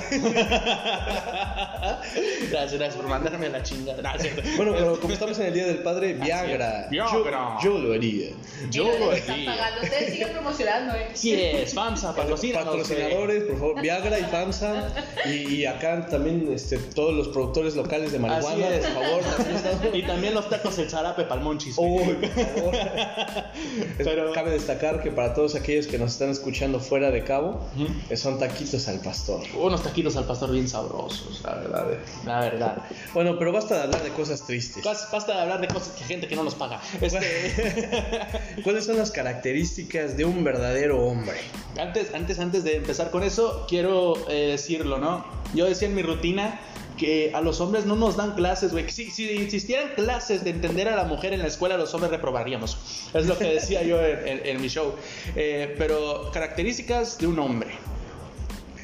[2.51, 4.17] gracias, gracias por mandarme a la chingada.
[4.19, 4.41] Cierto.
[4.57, 6.87] Bueno, pero como estamos en el Día del Padre, Viagra.
[6.89, 7.57] Viagra.
[7.61, 8.29] Yo, yo lo haría.
[8.69, 9.45] Yo Mira, lo haría.
[9.55, 9.81] pagando.
[9.83, 11.09] Ustedes siguen promocionando, ¿eh?
[11.13, 12.83] Sí es, FAMSA, patrocínanos, güey.
[12.87, 14.93] Patrocinadores, por favor, Viagra y FAMSA.
[15.25, 18.85] Y, y acá también este, todos los productores locales de marihuana, Así es.
[18.87, 19.21] por favor.
[19.23, 21.75] también están- Y también los tacos el zarape palmonchis.
[21.75, 21.91] güey.
[22.09, 22.74] Uy, por favor.
[23.97, 27.61] Pero- Cabe destacar que para todos aquellos que nos están escuchando fuera de Cabo,
[28.09, 29.41] eh, son taquitos al pastor.
[29.57, 31.93] Unos taquitos al pastor bien sabrosos, la verdad.
[31.93, 31.97] eh.
[32.25, 32.77] La verdad.
[33.13, 34.83] Bueno, pero basta de hablar de cosas tristes.
[34.83, 36.81] Bas- Basta de hablar de cosas que gente que no nos paga.
[37.01, 41.38] Este, ¿Cuáles son las características de un verdadero hombre?
[41.79, 45.25] antes, antes, antes de empezar con eso, quiero eh, decirlo, ¿no?
[45.53, 46.59] Yo decía en mi rutina
[46.97, 48.89] que a los hombres no nos dan clases, güey.
[48.89, 52.77] Si, si existieran clases de entender a la mujer en la escuela, los hombres reprobaríamos.
[53.13, 54.93] Es lo que decía yo en, en- en mi show.
[55.36, 57.71] Eh, pero características de un hombre.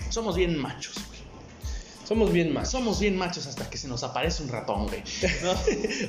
[0.10, 1.21] Somos bien machos, güey.
[2.06, 2.69] Somos bien más.
[2.69, 5.02] Somos bien machos hasta que se nos aparece un ratón, güey.
[5.43, 5.54] ¿no?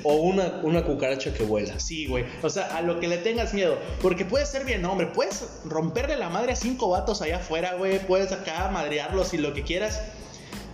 [0.02, 1.78] O una, una cucaracha que vuela.
[1.78, 2.24] Sí, güey.
[2.42, 3.78] O sea, a lo que le tengas miedo.
[4.00, 5.06] Porque puedes ser bien hombre.
[5.06, 8.04] Puedes romperle la madre a cinco vatos allá afuera, güey.
[8.04, 10.00] Puedes acá madrearlos y lo que quieras.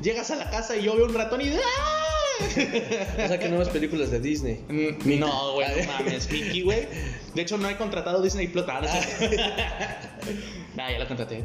[0.03, 1.49] Llegas a la casa y yo veo un ratón y...
[1.51, 2.05] ¡Ah!
[2.41, 4.61] O sea que no ves películas de Disney.
[4.69, 6.31] Mm, No, güey, no mames.
[6.31, 6.87] Mickey, güey.
[7.35, 8.65] De hecho, no he contratado Disney Plus.
[8.69, 8.89] Ah, no.
[10.77, 11.43] Nah, ya la contraté.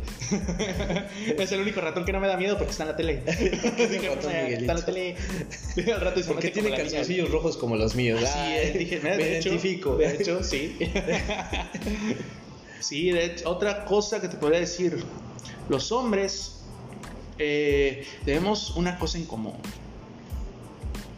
[1.39, 3.23] es el único ratón que no me da miedo porque está en la tele.
[3.25, 4.61] Dije, ratón "Eh, Miguelito".
[4.61, 5.15] Está en la tele.
[5.95, 8.21] Al rato se Porque tiene calzoncillos rojos como los míos.
[8.23, 9.95] Así es, dije, me de hecho- identifico.
[9.97, 10.77] de hecho, sí.
[12.79, 15.03] sí, de hecho, otra cosa que te podría decir,
[15.69, 16.52] los hombres
[17.39, 19.55] eh, tenemos una cosa en común.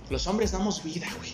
[0.10, 1.32] Los hombres damos vida, güey.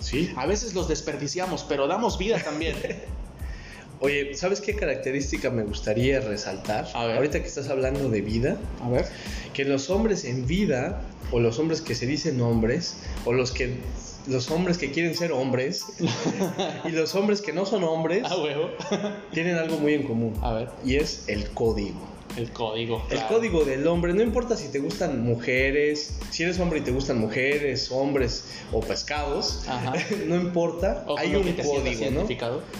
[0.00, 0.32] Sí.
[0.36, 2.76] A veces los desperdiciamos, pero damos vida también.
[4.02, 6.88] Oye, ¿sabes qué característica me gustaría resaltar?
[6.94, 7.16] A ver.
[7.16, 9.06] Ahorita que estás hablando de vida, A ver.
[9.52, 13.76] que los hombres en vida, o los hombres que se dicen hombres, o los que
[14.26, 15.84] los hombres que quieren ser hombres,
[16.84, 18.70] y los hombres que no son hombres, A huevo.
[19.34, 20.34] tienen algo muy en común.
[20.42, 20.68] A ver.
[20.82, 22.00] Y es el código.
[22.36, 23.04] El código.
[23.10, 26.90] El código del hombre, no importa si te gustan mujeres, si eres hombre y te
[26.90, 29.92] gustan mujeres, hombres o pescados, Ajá.
[30.26, 32.26] no importa, O hay un código, ¿no?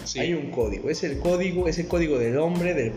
[0.05, 0.19] Sí.
[0.19, 2.93] Hay un código, es el código, ese código del hombre, del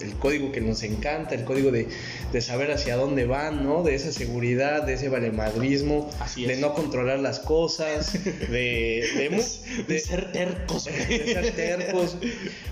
[0.00, 1.88] el código que nos encanta, el código de,
[2.32, 3.82] de saber hacia dónde van, ¿no?
[3.82, 6.58] De esa seguridad, de ese valemadrismo, Así de es.
[6.60, 9.44] no controlar las cosas, de, de,
[9.88, 12.16] de ser tercos, de ser tercos,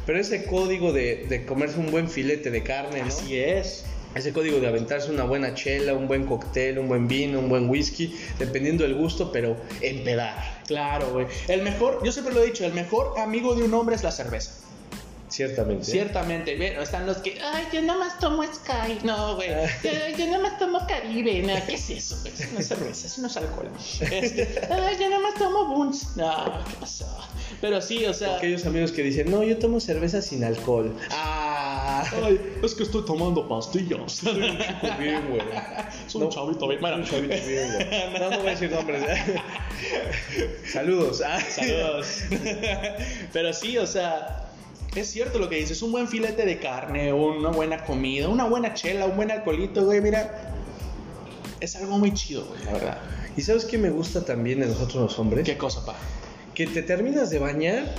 [0.07, 3.08] pero ese código de, de comerse un buen filete de carne.
[3.09, 3.85] Así es.
[4.15, 7.69] Ese código de aventarse una buena chela, un buen cóctel, un buen vino, un buen
[7.69, 11.27] whisky, dependiendo del gusto, pero empedar, Claro, güey.
[11.47, 14.11] El mejor, yo siempre lo he dicho, el mejor amigo de un hombre es la
[14.13, 14.53] cerveza.
[15.29, 15.85] ciertamente.
[15.85, 18.99] Ciertamente, bueno, están los que, ay, yo nomás tomo Sky.
[19.05, 19.51] No, güey,
[19.85, 21.43] yo, yo nomás tomo Caribe.
[21.43, 22.19] No, ¿qué es eso?
[22.23, 22.33] güey?
[22.59, 23.69] Es cerveza, eso no es alcohol.
[24.01, 26.17] Este, ay, yo nomás tomo Buns.
[26.17, 27.07] No, ¿qué pasó?
[27.61, 28.37] Pero sí, o sea.
[28.37, 30.95] Aquellos amigos que dicen, no, yo tomo cerveza sin alcohol.
[31.11, 31.38] Ah,
[31.89, 34.13] Ay, es que estoy tomando pastillas.
[34.13, 35.41] soy un chico bien, güey.
[36.07, 36.81] Soy un chavito bien.
[36.81, 38.21] Bueno, un chavito bien, güey.
[38.21, 39.03] No, no voy a decir nombres.
[39.03, 39.37] ¿eh?
[40.73, 41.23] Saludos.
[41.27, 41.41] Ah.
[41.41, 42.25] Saludos.
[43.33, 44.51] Pero sí, o sea,
[44.95, 45.81] es cierto lo que dices.
[45.83, 50.01] Un buen filete de carne, una buena comida, una buena chela, un buen alcoholito, güey,
[50.01, 50.55] mira.
[51.61, 52.99] Es algo muy chido, güey, la verdad.
[53.37, 55.45] ¿Y sabes qué me gusta también de nosotros los hombres?
[55.45, 55.95] ¿Qué cosa, pa?
[56.55, 57.95] Que te terminas de bañar.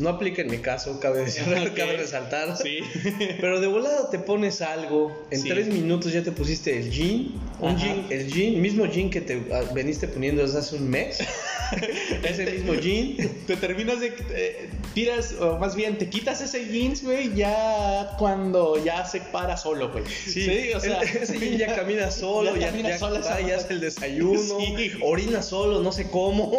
[0.00, 1.76] No aplica en mi caso, cabe, decir, Ok.
[1.76, 2.56] cabe resaltar.
[2.56, 2.78] Sí.
[3.40, 5.48] Pero de volada te pones algo, en Sí.
[5.48, 9.42] tres minutos ya te pusiste el jean, un jean, el jean, mismo jean que te
[9.52, 11.18] ah, veniste poniendo desde hace un mes,
[12.22, 14.12] ese mismo jean, Te terminas de.
[14.34, 19.56] eh, tiras, o más bien, te quitas ese jeans, güey, ya cuando ya se para
[19.56, 20.04] solo, güey.
[20.06, 21.00] sí, o sea.
[21.02, 23.56] ese jean ya camina solo, Ya ya, camina ya sola va esa y madre.
[23.56, 24.92] hace el desayuno, Sí.
[25.02, 26.58] orina solo, no sé cómo,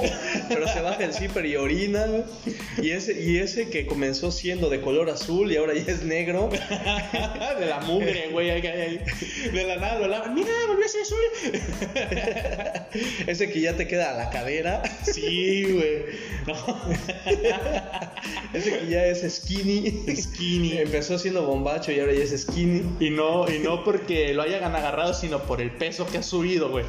[0.50, 2.06] pero se baja el zipper y orina,
[2.82, 6.50] y ese, y ese que comenzó siendo de color azul y ahora ya es negro,
[7.60, 8.52] de la mugre, güey.
[8.52, 10.34] De la nada lo lavan.
[10.34, 11.17] Mira, volvió a ser azul.
[13.28, 16.05] ese que ya te queda a la cadera, Sí, güey.
[16.47, 16.53] No.
[18.53, 20.77] ese que ya es skinny, Skinny.
[20.77, 22.83] empezó siendo bombacho y ahora ya es skinny.
[22.99, 26.69] Y no, y no porque lo hayan agarrado, sino por el peso que ha subido,
[26.69, 26.85] güey.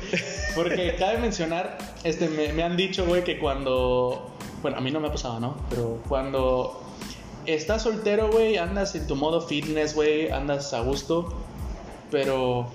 [0.54, 4.30] Porque cabe mencionar, este, me, me han dicho, güey, que cuando.
[4.62, 5.56] Bueno, a mí no me ha pasado, ¿no?
[5.70, 6.82] Pero cuando
[7.46, 11.34] estás soltero, güey, andas en tu modo fitness, güey, andas a gusto.
[12.10, 12.68] Pero.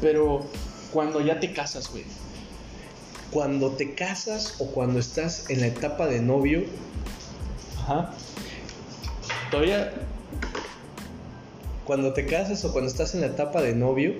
[0.00, 0.44] Pero
[0.92, 2.04] cuando ya te casas, güey.
[3.32, 6.64] Cuando te casas o cuando estás en la etapa de novio,
[7.80, 8.12] Ajá.
[9.50, 9.92] Todavía.
[11.84, 14.14] cuando te casas o cuando estás en la etapa de novio,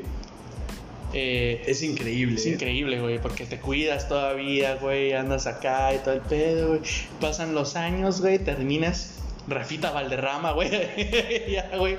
[1.12, 2.36] eh, es increíble.
[2.36, 6.80] Es increíble, güey, porque te cuidas todavía, güey, andas acá y todo el pedo, güey.
[7.20, 10.70] Pasan los años, güey, terminas Rafita Valderrama, güey.
[11.52, 11.98] ya, güey.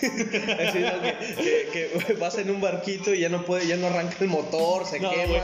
[0.00, 4.28] Que, que- que, vas en un barquito y ya no puede, ya no arranca el
[4.28, 5.26] motor, se No, quema.
[5.26, 5.40] güey.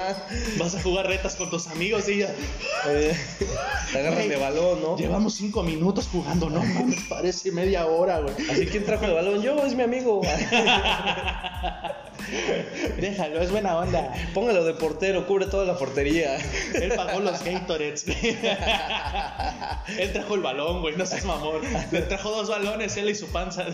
[0.58, 2.34] Vas a jugar retas con tus amigos y ya.
[2.88, 3.14] Eh,
[3.92, 4.96] te agarran Güey, de balón, ¿no?
[4.96, 8.34] Llevamos cinco minutos jugando, no mames, parece media hora, güey.
[8.50, 10.20] Así quién trajo el balón, yo es mi amigo.
[12.98, 14.12] Déjalo, es buena onda.
[14.32, 16.36] Póngalo de portero, cubre toda la portería.
[16.74, 18.04] Él pagó los Gatorades.
[19.98, 21.60] él trajo el balón, güey, no seas mamón.
[21.90, 23.64] Le trajo dos balones, él y su panza.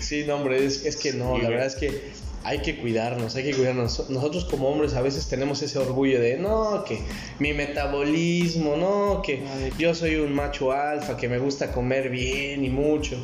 [0.00, 2.12] Sí, no, hombre, es, es que no, Sí, la verdad es que
[2.44, 4.08] hay que cuidarnos, hay que cuidarnos.
[4.08, 7.00] Nosotros como hombres a veces tenemos ese orgullo de, no, que
[7.40, 9.42] mi metabolismo, no, que
[9.78, 13.16] yo soy un macho alfa, que me gusta comer bien y mucho.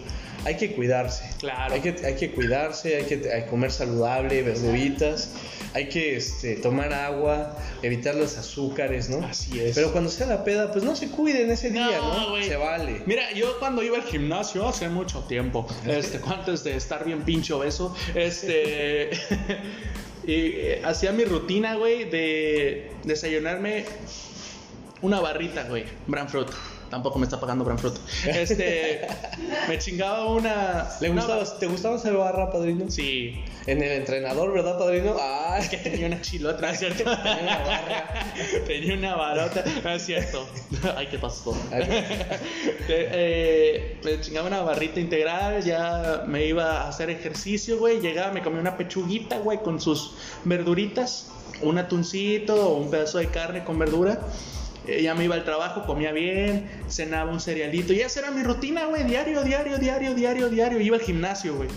[0.44, 1.30] Hay que cuidarse.
[1.38, 1.72] Claro.
[1.72, 5.30] Hay que, hay que cuidarse, hay que hay que comer saludable, verduritas,
[5.74, 9.24] hay que este, tomar agua, evitar los azúcares, ¿no?
[9.24, 9.74] Así es.
[9.74, 12.30] Pero cuando sea la peda, pues no se cuiden ese No, día, ¿no?
[12.30, 12.44] güey.
[12.44, 13.02] Se vale.
[13.06, 17.58] Mira, yo cuando iba al gimnasio hace mucho tiempo, este, antes de estar bien pincho
[17.60, 19.10] beso, este,
[20.24, 23.84] y eh, hacía mi rutina, güey, de desayunarme
[25.00, 26.48] una barrita, güey, Bran Fruit.
[26.92, 27.98] Tampoco me está pagando gran fruto.
[28.26, 29.00] Este,
[29.66, 30.88] me chingaba una.
[31.00, 32.90] ¿Le una- gustaba, ¿Te gustaba hacer barra, padrino?
[32.90, 35.16] Sí, En el entrenador, ¿verdad, padrino?
[35.18, 37.04] Ah, que tenía una chilota, ¿no es cierto?
[37.04, 38.24] Tenía una barra.
[38.66, 40.46] Tenía una barota, no es cierto.
[40.96, 41.56] Ay, ¿qué pasó?
[41.72, 41.82] Ay.
[42.86, 48.00] Te- eh, me chingaba una barrita integral, ya me iba a hacer ejercicio, güey.
[48.00, 50.12] Llegaba, me comía una pechuguita, güey, con sus
[50.44, 51.30] verduritas,
[51.62, 54.20] un atuncito o un pedazo de carne con verdura.
[54.86, 57.92] Eh, ya me iba al trabajo, comía bien, cenaba un cerealito.
[57.92, 60.80] Y esa era mi rutina, güey, diario, diario, diario, diario, diario.
[60.80, 61.68] Iba al gimnasio, güey.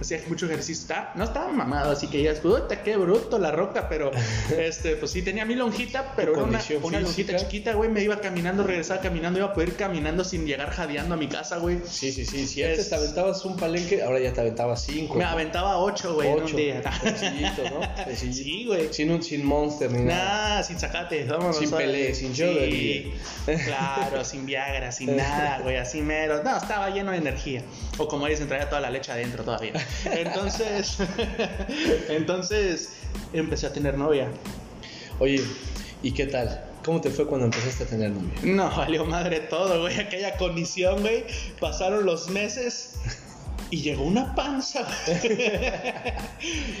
[0.00, 3.50] Hacía mucho ejercicio, Está- no estaba mamado, así que ya es, puta, qué bruto la
[3.50, 4.10] roca, pero
[4.58, 8.20] este, pues sí, tenía mi lonjita, pero era una, una lonjita chiquita, güey, me iba
[8.20, 11.80] caminando, regresaba caminando, iba a poder ir caminando sin llegar jadeando a mi casa, güey.
[11.88, 12.46] Sí, sí, sí.
[12.46, 15.14] Si antes Es- te aventabas un palenque, ahora ya te aventabas cinco.
[15.14, 16.82] Me aventaba ocho, güey, en un día.
[17.02, 17.80] Sencillito, ¿no?
[18.06, 18.36] Sencillito.
[18.36, 18.92] Sí, güey.
[18.92, 20.16] Sin, un, sin monster ni nada.
[20.24, 21.56] Nada, sin sacate, vámonos.
[21.56, 21.70] Sin.
[21.70, 23.12] Pelé, sin Sí,
[23.44, 23.64] Joder.
[23.64, 26.42] claro, sin Viagra, sin nada, güey, así mero.
[26.42, 27.62] No, estaba lleno de energía.
[27.98, 29.72] O como dicen, traía toda la leche adentro todavía.
[30.04, 30.98] Entonces,
[32.08, 32.92] entonces
[33.32, 34.28] empecé a tener novia.
[35.18, 35.42] Oye,
[36.02, 36.64] ¿y qué tal?
[36.84, 38.32] ¿Cómo te fue cuando empezaste a tener novia?
[38.42, 39.98] No, valió madre todo, güey.
[39.98, 41.24] Aquella condición, güey.
[41.58, 42.94] Pasaron los meses
[43.70, 44.86] y llegó una panza.
[45.06, 45.50] güey.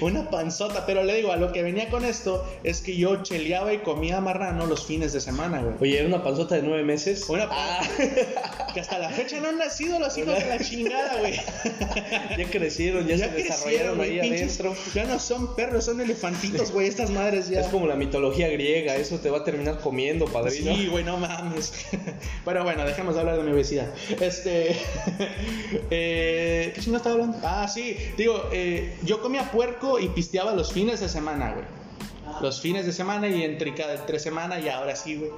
[0.00, 0.86] una panzota.
[0.86, 4.20] Pero le digo, a lo que venía con esto es que yo cheleaba y comía
[4.20, 5.74] marrano los fines de semana, güey.
[5.80, 7.24] Oye, ¿era una panzota de nueve meses?
[7.28, 7.80] Una Ah,
[8.74, 11.34] que hasta la fecha no han nacido los hijos de la chingada, güey.
[12.38, 14.74] ya crecieron, ya, se desarrollaron ahí pinches- adentro.
[14.94, 16.86] Ya no son perros, son elefantitos, güey.
[16.88, 17.60] Estas madres ya.
[17.60, 20.74] Es como la mitología griega, eso te va a terminar comiendo, padrino.
[20.74, 21.72] Sí, güey, no mames.
[22.44, 23.86] Pero bueno, dejemos de hablar de mi obesidad.
[24.20, 24.76] Este.
[25.90, 27.38] eh, ¿Qué chingo estaba hablando?
[27.42, 27.96] Ah, sí.
[28.18, 31.64] Digo, eh, yo comía puerco y pisteaba los fines de semana, güey.
[32.42, 35.30] Los fines de semana y entre cada tres semanas y ahora sí, güey.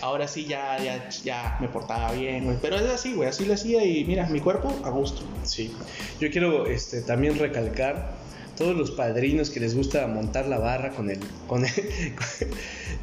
[0.00, 2.56] Ahora sí ya, ya, ya me portaba bien, güey.
[2.62, 3.28] Pero es así, güey.
[3.28, 5.20] Así lo hacía y mira, mi cuerpo a gusto.
[5.44, 5.70] Sí.
[6.18, 8.14] Yo quiero este, también recalcar
[8.56, 12.48] todos los padrinos que les gusta montar la barra con el, con el- con-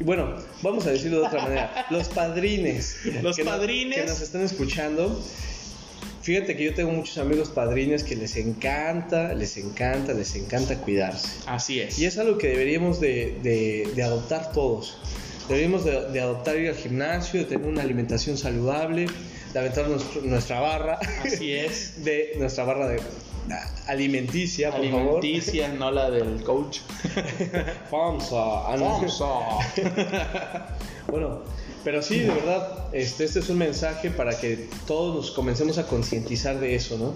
[0.00, 1.86] bueno, vamos a decirlo de otra manera.
[1.90, 2.96] Los padrines.
[3.22, 4.00] Los que no- padrines.
[4.00, 5.22] que nos están escuchando.
[6.30, 11.26] Fíjate que yo tengo muchos amigos padrines que les encanta, les encanta, les encanta cuidarse.
[11.46, 11.98] Así es.
[11.98, 14.96] Y es algo que deberíamos de, de- de adoptar todos.
[15.48, 19.06] Deberíamos de, de adoptar ir al gimnasio, de tener una alimentación saludable,
[19.52, 21.00] de aventar nuestro- nuestra barra.
[21.24, 22.04] Así es.
[22.04, 23.00] De nuestra barra de
[23.50, 26.78] ah, alimenticia, por Alimenticia, no la del coach.
[27.90, 28.38] Famsa.
[31.08, 31.42] Bueno,
[31.84, 35.86] pero sí, de verdad, este, este es un mensaje para que todos nos comencemos a
[35.86, 37.14] concientizar de eso, ¿no?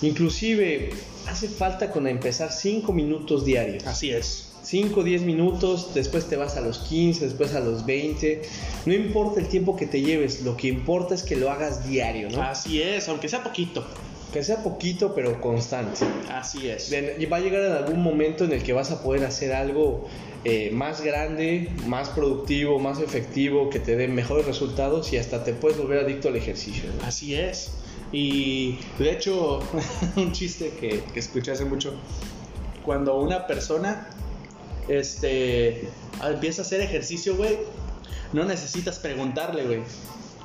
[0.00, 0.90] Inclusive,
[1.26, 3.86] hace falta con empezar 5 minutos diarios.
[3.86, 4.44] Así es.
[4.62, 8.42] 5 o 10 minutos, después te vas a los 15, después a los 20.
[8.86, 12.28] No importa el tiempo que te lleves, lo que importa es que lo hagas diario,
[12.30, 12.42] ¿no?
[12.42, 13.84] Así es, aunque sea poquito.
[14.32, 16.04] Que sea poquito, pero constante.
[16.30, 16.92] Así es.
[16.92, 20.06] Va a llegar en algún momento en el que vas a poder hacer algo
[20.44, 25.52] eh, más grande, más productivo, más efectivo, que te dé mejores resultados y hasta te
[25.54, 26.84] puedes volver adicto al ejercicio.
[26.98, 27.06] ¿no?
[27.06, 27.72] Así es.
[28.12, 29.60] Y de hecho,
[30.16, 31.94] un chiste que, que escuché hace mucho.
[32.84, 34.08] Cuando una persona
[34.88, 35.88] este,
[36.22, 37.58] empieza a hacer ejercicio, güey,
[38.32, 39.80] no necesitas preguntarle, güey.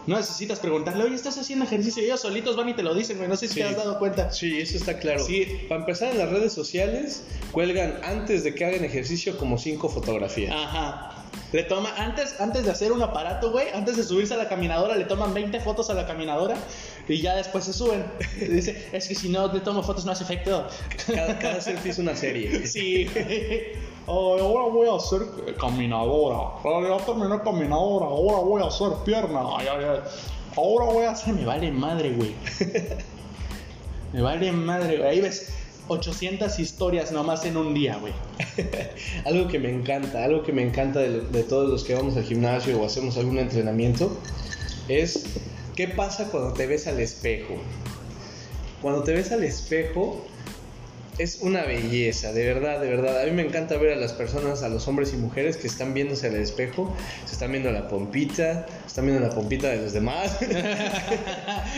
[0.06, 2.02] No necesitas preguntarle, oye, ¿estás haciendo ejercicio?
[2.04, 3.30] Y ellos solitos van y te lo dicen, güey.
[3.30, 3.60] No sé si Sí.
[3.62, 4.32] te has dado cuenta.
[4.32, 5.24] Sí, eso está claro.
[5.24, 5.66] Sí.
[5.70, 10.54] Para empezar, en las redes sociales cuelgan antes de que hagan ejercicio como cinco fotografías.
[10.54, 11.10] Ajá.
[11.52, 14.96] Le toma, antes, antes de hacer un aparato, güey, antes de subirse a la caminadora,
[14.98, 16.56] le toman 20 fotos a la caminadora
[17.08, 18.04] y ya después se suben.
[18.40, 20.68] Dice, es que si no le tomo fotos no hace efecto.
[21.08, 22.66] Cada, cada selfie es una serie.
[22.68, 23.08] Sí.
[24.06, 25.22] Oh, ahora voy a hacer
[25.60, 26.38] caminadora.
[26.64, 28.06] Ah, Ya terminé caminadora.
[28.08, 29.42] Ahora voy a hacer pierna.
[29.58, 30.00] Ay, ay, ay.
[30.58, 31.34] Ahora voy a hacer.
[31.34, 32.36] Me vale madre, güey.
[34.14, 35.10] Me vale madre, güey.
[35.10, 35.54] Ahí ves
[35.88, 38.14] 800 historias nomás en un día, güey.
[39.26, 42.24] algo que me encanta, algo que me encanta de, de todos los que vamos al
[42.24, 44.12] gimnasio o hacemos algún entrenamiento
[44.88, 45.26] es
[45.76, 47.56] qué pasa cuando te ves al espejo.
[48.82, 50.22] Cuando te ves al espejo
[51.18, 53.22] es una belleza, de verdad, de verdad.
[53.22, 55.94] A mí me encanta ver a las personas, a los hombres y mujeres que están
[55.94, 56.96] viéndose al espejo,
[57.26, 60.38] se están viendo la pompita, están viendo la pompita de los demás.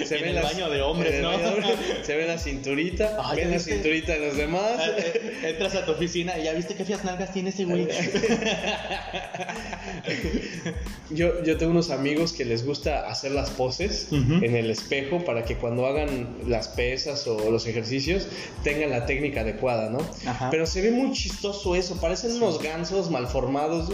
[0.09, 1.37] En el baño de hombres, ¿no?
[1.37, 1.67] de hombres,
[2.03, 4.79] se ve la cinturita, Ay, ven la cinturita de los demás.
[4.97, 7.87] Eh, eh, Entras a tu oficina y ya viste qué feas nalgas tiene ese güey.
[11.11, 14.43] Yo, yo tengo unos amigos que les gusta hacer las poses Ujú.
[14.43, 18.27] en el espejo para que cuando hagan las pesas o los ejercicios
[18.63, 19.99] tengan la técnica técnica adecuada, ¿no?
[20.29, 20.49] Ajá.
[20.51, 23.91] Pero se ve muy chistoso eso, parecen unos gansos malformados,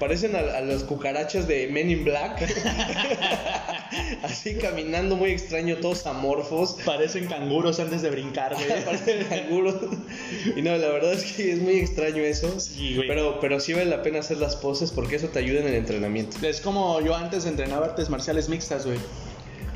[0.00, 2.42] parecen a, a las cucarachas de Men in Black,
[4.22, 6.76] así caminando muy extraño, todos amorfos.
[6.84, 8.84] Parecen canguros antes de brincar, güey.
[8.84, 9.76] Parecen canguros.
[10.56, 12.58] Y no, la verdad es que es muy extraño eso.
[12.58, 13.08] Sí, güey.
[13.08, 15.74] Pero, pero sí vale la pena hacer las poses porque eso te ayuda en el
[15.74, 16.36] entrenamiento.
[16.46, 18.98] Es como yo antes entrenaba artes marciales mixtas, güey.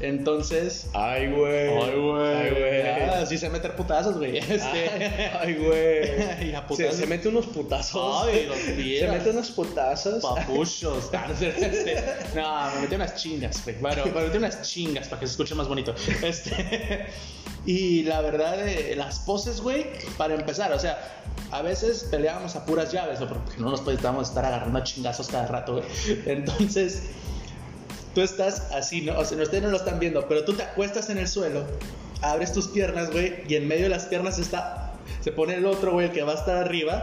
[0.01, 0.87] Entonces.
[0.95, 1.69] Ay, güey.
[1.69, 2.83] Ay, güey.
[3.11, 4.39] Ah, sí sé meter putazos, güey.
[4.39, 5.31] Este.
[5.41, 6.51] Ay, güey.
[6.51, 6.97] Y a Se, putazos.
[6.97, 8.27] se mete unos putazos.
[8.27, 10.23] Ay, los se mete unos putazos.
[10.23, 11.11] Papuchos.
[11.19, 13.77] Ah, este, No, me metí unas chingas, güey.
[13.81, 15.95] Bueno, me metí unas chingas para que se escuche más bonito.
[16.23, 17.07] Este.
[17.67, 19.85] Y la verdad, eh, las poses, güey,
[20.17, 20.99] para empezar, o sea,
[21.51, 23.29] a veces peleábamos a puras llaves, ¿no?
[23.29, 25.85] Porque no nos podíamos estar agarrando a chingazos cada rato, güey.
[26.25, 27.03] Entonces,
[28.19, 29.17] tú estás así, ¿no?
[29.17, 31.63] O sea, ustedes no lo están viendo, pero tú te acuestas en el suelo,
[32.21, 35.93] abres tus piernas, güey, y en medio de las piernas está, se pone el otro,
[35.93, 37.01] güey, el que va a estar arriba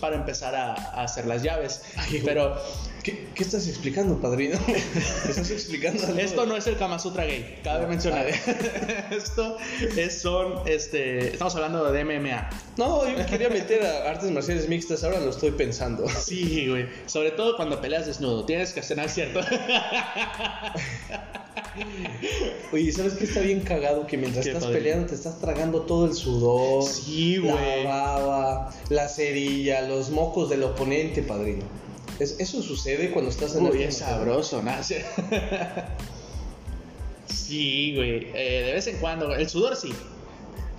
[0.00, 1.82] para empezar a, a hacer las llaves.
[1.96, 2.56] Ay, pero
[3.02, 4.56] ¿Qué, qué estás explicando, padrino?
[5.28, 6.20] ¿Estás explicando algo?
[6.20, 8.26] esto no es el Kama Sutra gay, cabe mencionar.
[9.10, 9.56] esto
[9.96, 12.48] es, son, este, estamos hablando de MMA.
[12.76, 16.04] No, yo quería meter a artes marciales mixtas, ahora lo estoy pensando.
[16.22, 16.86] Sí, güey.
[17.06, 18.44] Sobre todo cuando peleas desnudo.
[18.44, 19.40] Tienes que cenar, ¿cierto?
[22.72, 24.06] Oye, ¿sabes qué está bien cagado?
[24.06, 24.78] Que mientras ¿Qué, estás padre?
[24.78, 26.84] peleando te estás tragando todo el sudor.
[26.84, 27.84] Sí, La güey.
[27.84, 31.64] baba, la cerilla, los mocos del oponente, padrino.
[32.22, 33.96] Es- eso sucede cuando estás en Uy, es marciales.
[33.98, 34.72] sabroso, ¿no?
[37.26, 37.94] Sí.
[37.96, 38.28] Güey.
[38.34, 39.34] Eh, de vez en cuando.
[39.34, 39.92] El sudor sí.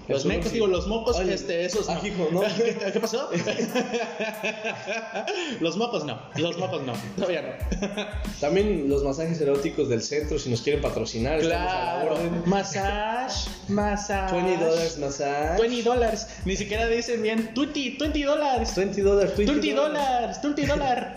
[0.07, 2.05] Los mecos, digo, los mocos, Ay, este, esos no.
[2.05, 2.41] hijo, no.
[2.41, 3.29] ¿Qué, qué pasó?
[5.61, 6.19] los mocos no.
[6.35, 6.93] Los mocos no.
[7.15, 7.87] Todavía no.
[8.41, 12.17] También los masajes eróticos del centro, si nos quieren patrocinar, Claro.
[12.45, 13.49] Massage.
[13.69, 14.33] Massage.
[14.33, 15.61] 20 dólares masaje.
[15.61, 16.27] 20 dólares.
[16.45, 18.73] Ni siquiera dicen bien 20, 20 dólares.
[18.75, 19.37] 20 dólares.
[19.37, 20.37] 20 dólares.
[20.43, 21.07] 20 dólares.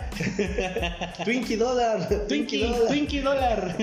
[1.26, 2.06] 20 dólares.
[2.28, 3.76] Twinkie, Twinkie dollar.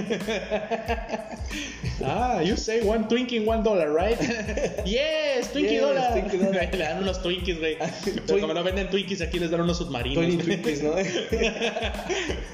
[2.06, 4.18] ah, you say one Twinkie, one dollar, right?
[4.94, 6.12] Yes, Twinkie Yes, dollar.
[6.14, 6.70] Twinkie dollar.
[6.78, 7.78] Le dan unos Twinkies, güey.
[8.28, 10.24] Pero como no venden Twinkies, aquí les dan unos submarinos.
[10.24, 10.94] 20 Twinkies, ¿no?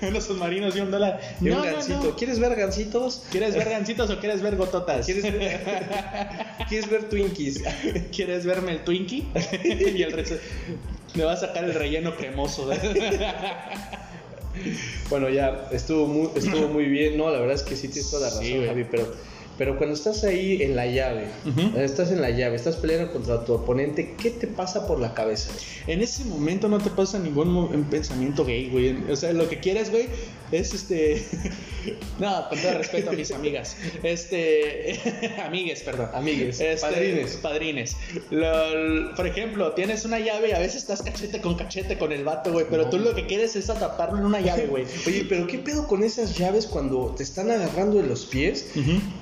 [0.08, 1.20] unos submarinos y un dólar.
[1.42, 2.04] Y No, un gancito.
[2.04, 2.16] no.
[2.16, 3.24] ¿Quieres ver gancitos?
[3.32, 5.06] ¿Quieres ver gancitos o quieres ver gototas?
[5.06, 5.60] ¿Quieres ver,
[6.70, 7.64] ¿Quieres ver Twinkies?
[8.16, 9.28] ¿Quieres verme el Twinkie?
[9.64, 10.40] y el rece-
[11.16, 12.70] Me va a sacar el relleno cremoso.
[15.10, 17.18] Bueno, ya estuvo muy, estuvo muy bien.
[17.18, 18.64] No, la verdad es que sí tienes toda la razón, Sí.
[18.66, 19.12] Javi, pero,
[19.60, 21.78] pero cuando estás ahí en la llave, Ujú.
[21.78, 25.52] estás en la llave, estás peleando contra tu oponente, ¿qué te pasa por la cabeza?
[25.86, 28.96] En ese momento no te pasa ningún pensamiento gay, güey.
[29.12, 30.08] O sea, lo que quieres, güey,
[30.52, 31.24] es este.
[32.20, 33.76] no, con todo respeto a mis amigas.
[34.02, 35.00] Este.
[35.46, 36.10] amigues, perdón.
[36.14, 37.36] Amigues, Este, padrines.
[37.38, 37.96] Padrines.
[38.32, 42.24] Lo- por ejemplo, tienes una llave y a veces estás cachete con cachete con el
[42.24, 42.66] vato, güey.
[42.70, 44.86] Pero tú lo que quieres es atraparlo en una llave, güey.
[45.08, 48.68] Oye, pero ¿qué pedo con esas llaves cuando te están agarrando de los pies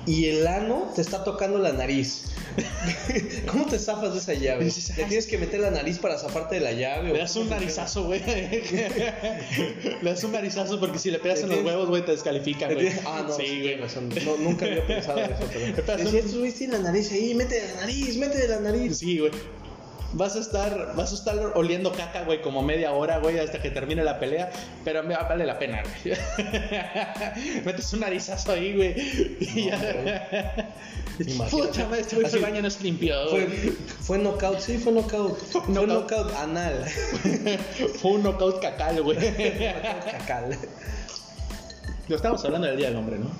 [0.06, 2.22] y el ano te está tocando la nariz?
[3.46, 4.64] ¿Cómo te zafas de esa llave?
[4.64, 7.12] Dices, ¿Le "Ah, tienes que meter la nariz para zafarte de la llave?
[7.12, 8.20] Le das un narizazo, güey.
[10.02, 12.88] le das un narizazo porque si le pegas en los huevos, güey, te descalifican, güey.
[13.06, 14.24] Ah, no, sí, güey.
[14.24, 15.86] No, nunca había pensado en eso, Pero pero.
[15.98, 18.98] son- Decía, estos güeyes tienen la nariz ahí, mete la nariz, mete la nariz.
[18.98, 19.30] Sí, güey.
[20.12, 23.70] Vas a estar, vas a estar oliendo caca, güey, como media hora, güey, hasta que
[23.70, 24.50] termine la pelea,
[24.82, 26.16] pero me vale la pena, güey.
[27.64, 28.94] Metes un narizazo ahí, güey.
[29.40, 30.74] Y ya.
[31.18, 31.50] Imagínate.
[31.50, 33.28] Puta madre, este güey baño no se limpió.
[33.28, 33.70] Fue, güey.
[34.00, 35.38] fue knockout, sí, fue knockout.
[35.52, 35.88] Fue Knockout.
[35.88, 36.84] knockout anal.
[38.00, 39.18] Fue un knockout cacal, güey.
[40.10, 40.56] Cacal.
[42.08, 43.30] No estamos hablando del Día del Hombre, ¿no?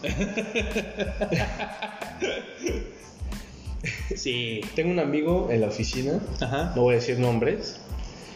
[4.17, 4.61] Sí.
[4.75, 6.73] Tengo un amigo en la oficina, Ajá.
[6.75, 7.77] no voy a decir nombres,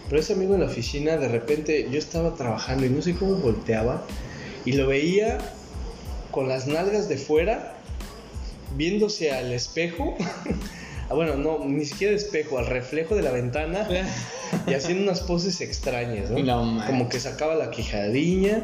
[0.08, 3.36] pero ese amigo en la oficina, de repente yo estaba trabajando y no sé cómo
[3.36, 4.04] volteaba
[4.64, 5.38] y lo veía
[6.30, 7.74] con las nalgas de fuera,
[8.76, 10.16] viéndose al espejo.
[11.10, 13.86] Ah, bueno, no, ni siquiera espejo, al reflejo de la ventana
[14.66, 16.38] y haciendo unas poses extrañas, ¿no?
[16.38, 18.62] No como que sacaba la quijadilla,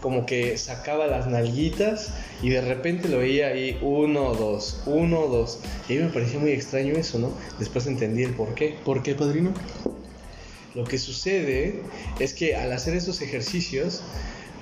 [0.00, 5.60] como que sacaba las nalguitas y de repente lo veía ahí uno, dos, uno, dos.
[5.88, 7.32] Y a mí me parecía muy extraño eso, ¿no?
[7.58, 8.76] Después entendí el por qué.
[8.84, 9.52] ¿Por qué, padrino?
[10.74, 11.82] Lo que sucede
[12.18, 14.02] es que al hacer esos ejercicios,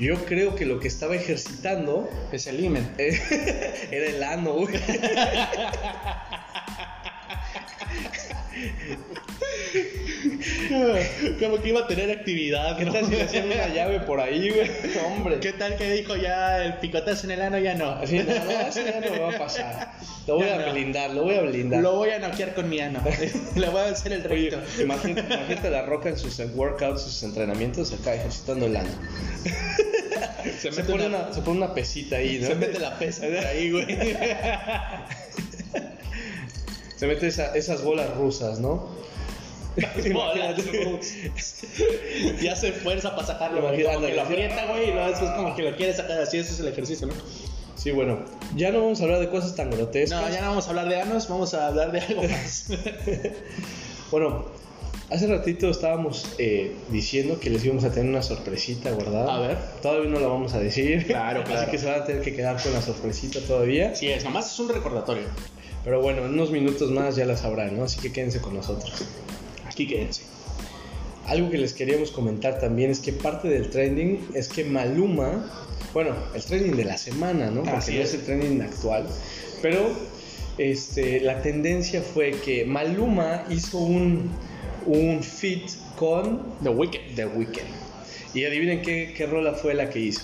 [0.01, 2.89] yo creo que lo que estaba ejercitando Es el imen.
[2.99, 4.75] era el ano, güey.
[11.41, 12.77] Como que iba a tener actividad.
[12.79, 14.71] ¿Qué tal si le hacían una llave por ahí, güey?
[15.07, 15.41] Hombre.
[15.41, 17.59] ¿Qué tal que dijo ya el picotazo en el ano?
[17.59, 17.91] Ya no.
[17.91, 19.93] Así, no, no, eso ya no me va a pasar.
[20.27, 20.73] Lo voy Ya a no.
[20.73, 21.83] blindar, lo voy a blindar.
[21.83, 23.01] Lo voy a noquear con mi ano.
[23.57, 24.83] Le voy a hacer el Oye, recto.
[24.83, 28.91] imagínate, imagínate la roca en sus workouts, sus entrenamientos, acá ejercitando el ano.
[30.59, 32.47] Se pone, una- una, se pone una pesita ahí, ¿no?
[32.49, 33.87] Se mete la pesa ahí, güey.
[36.97, 38.89] Se mete esa- esas bolas rusas, ¿no?
[42.41, 43.61] Y hace fuerza para sacarlo.
[43.61, 46.39] Como que lo aprieta, güey, y luego después como que lo quiere sacar así.
[46.39, 47.15] Ese es el ejercicio, ¿no?
[47.79, 48.19] Sí, bueno,
[48.57, 50.21] ya no vamos a hablar de cosas tan grotescas.
[50.21, 52.69] No, ya no vamos a hablar de anos, vamos a hablar de algo más.
[54.11, 54.47] Bueno,
[55.11, 59.37] hace ratito estábamos eh, diciendo que les íbamos a tener una sorpresita guardada.
[59.37, 59.59] A ver.
[59.83, 61.07] Todavía no la vamos a decir.
[61.07, 61.61] Claro, claro.
[61.61, 63.95] Así que se van a tener que quedar con la sorpresita todavía.
[63.95, 65.25] Sí, es, nomás es un recordatorio.
[65.85, 67.85] Pero bueno, en unos minutos más ya la sabrán, ¿no?
[67.85, 69.05] Así que quédense con nosotros.
[69.79, 70.23] Aquí quédense.
[71.27, 75.49] Algo que les queríamos comentar también es que parte del trending es que Maluma,
[75.95, 77.63] bueno, el trending de la semana, ¿no?
[77.63, 78.13] Porque Así no es.
[78.13, 79.07] el trending actual,
[79.63, 79.89] pero
[80.59, 84.29] este, la tendencia fue que Maluma hizo un,
[84.87, 87.15] un feat con The Weeknd.
[87.15, 87.71] The Weeknd.
[88.35, 90.23] Y adivinen qué, qué rola fue la que hizo.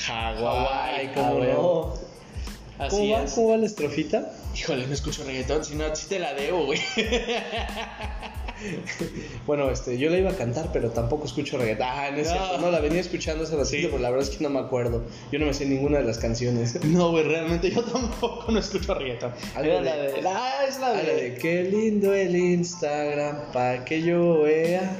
[0.00, 2.84] Hawái, ¿cómo ah, no?
[2.84, 3.22] Así ¿Cómo va?
[3.22, 3.32] es.
[3.32, 4.32] ¿Cómo va la estrofita?
[4.54, 6.80] Híjole, no escucho reggaetón, si no, sí te la debo, güey.
[9.46, 11.86] Bueno, este, yo la iba a cantar, pero tampoco escucho reggaetón.
[11.88, 12.34] Ah, no es No.
[12.34, 12.58] cierto.
[12.58, 13.86] No, la venía escuchando hace ratito, Sí.
[13.90, 15.04] pero la verdad es que no me acuerdo.
[15.32, 16.78] Yo no me sé ninguna de las canciones.
[16.84, 19.32] No, güey, realmente yo tampoco no escucho reggaetón.
[19.54, 20.28] Algo Era de- la de.
[20.28, 21.30] Ah, es la Ah, la de.
[21.30, 24.98] de qué lindo el Instagram para que yo vea.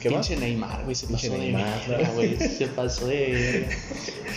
[0.00, 0.26] ¿Qué más?
[0.28, 2.12] pinche Neymar, güey, se pasó de Neymar.
[2.14, 2.36] güey.
[2.36, 3.66] Se pasó de.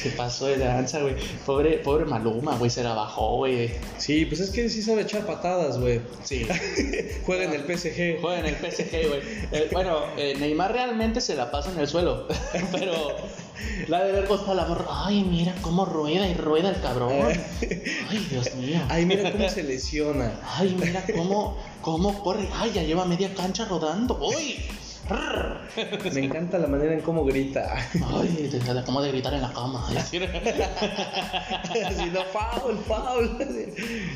[0.02, 1.16] Se pasó de lanza, güey.
[1.46, 3.72] Pobre, pobre Maluma, güey, se la bajó, güey.
[3.98, 6.02] Sí, pues es que sí sabe echar patadas, güey.
[6.24, 6.46] Sí.
[7.26, 8.20] Juega en el PSG.
[8.22, 9.22] Juega en el PSG, güey.
[9.52, 12.28] Eh, bueno, eh, Neymar realmente se la pasa en el suelo.
[12.72, 13.16] Pero
[13.88, 14.86] la de ver costado la morra.
[14.90, 17.32] Ay, mira cómo rueda y rueda el cabrón.
[18.10, 18.82] Ay, Dios mío.
[18.90, 20.40] Ay, mira cómo se lesiona.
[20.58, 22.48] Ay, mira cómo, cómo corre.
[22.56, 24.20] Ay, ya lleva media cancha rodando.
[24.20, 24.58] Uy.
[26.14, 27.76] Me encanta la manera en cómo grita.
[28.06, 29.86] Ay, te te acabo de gritar en la cama.
[29.94, 30.20] Así
[32.12, 33.38] no, foul, foul.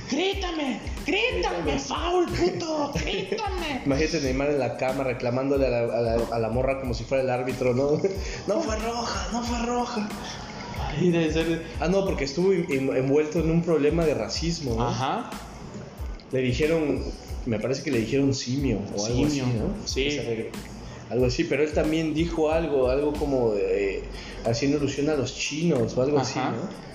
[0.10, 3.82] grítame, grítame, foul, puto, grítame.
[3.86, 7.04] Imagínate Neymar en la cama reclamándole a la, a la- a la morra como si
[7.04, 8.00] fuera el árbitro, ¿no?
[8.48, 10.08] No fue roja, no fue roja.
[10.90, 11.66] Ay, debe ser.
[11.80, 14.88] Ah, no, porque estuvo en- envuelto en un problema de racismo, ¿no?
[14.88, 15.30] Ajá.
[16.32, 17.04] Le dijeron,
[17.46, 19.74] me parece que le dijeron simio o algo así, Simio, ¿no?
[19.86, 20.08] sí.
[20.08, 20.24] O sea,
[21.10, 24.04] algo así, pero él también dijo algo, algo como eh,
[24.46, 26.40] haciendo alusión a los chinos o algo así.
[26.40, 26.88] ¿no?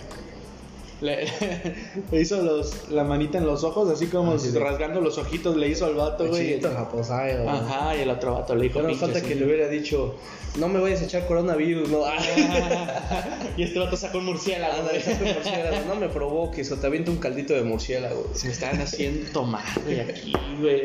[1.00, 1.26] Le,
[2.12, 5.68] le hizo los, la manita en los ojos, así como Ah, rasgando los ojitos, le
[5.68, 6.60] hizo al vato, güey.
[6.60, 8.80] Japosai, o- Ajá, y el otro vato le dijo.
[8.80, 10.14] Pinche falta que le hubiera dicho,
[10.60, 12.04] no me vayas a echar coronavirus, no.
[13.56, 14.96] y este vato sacó un murciélago, güey.
[14.96, 18.30] un murciélago, no me provoques o te aviento un caldito de murciélago.
[18.34, 20.82] Se me están haciendo tomar, güey, aquí, güey.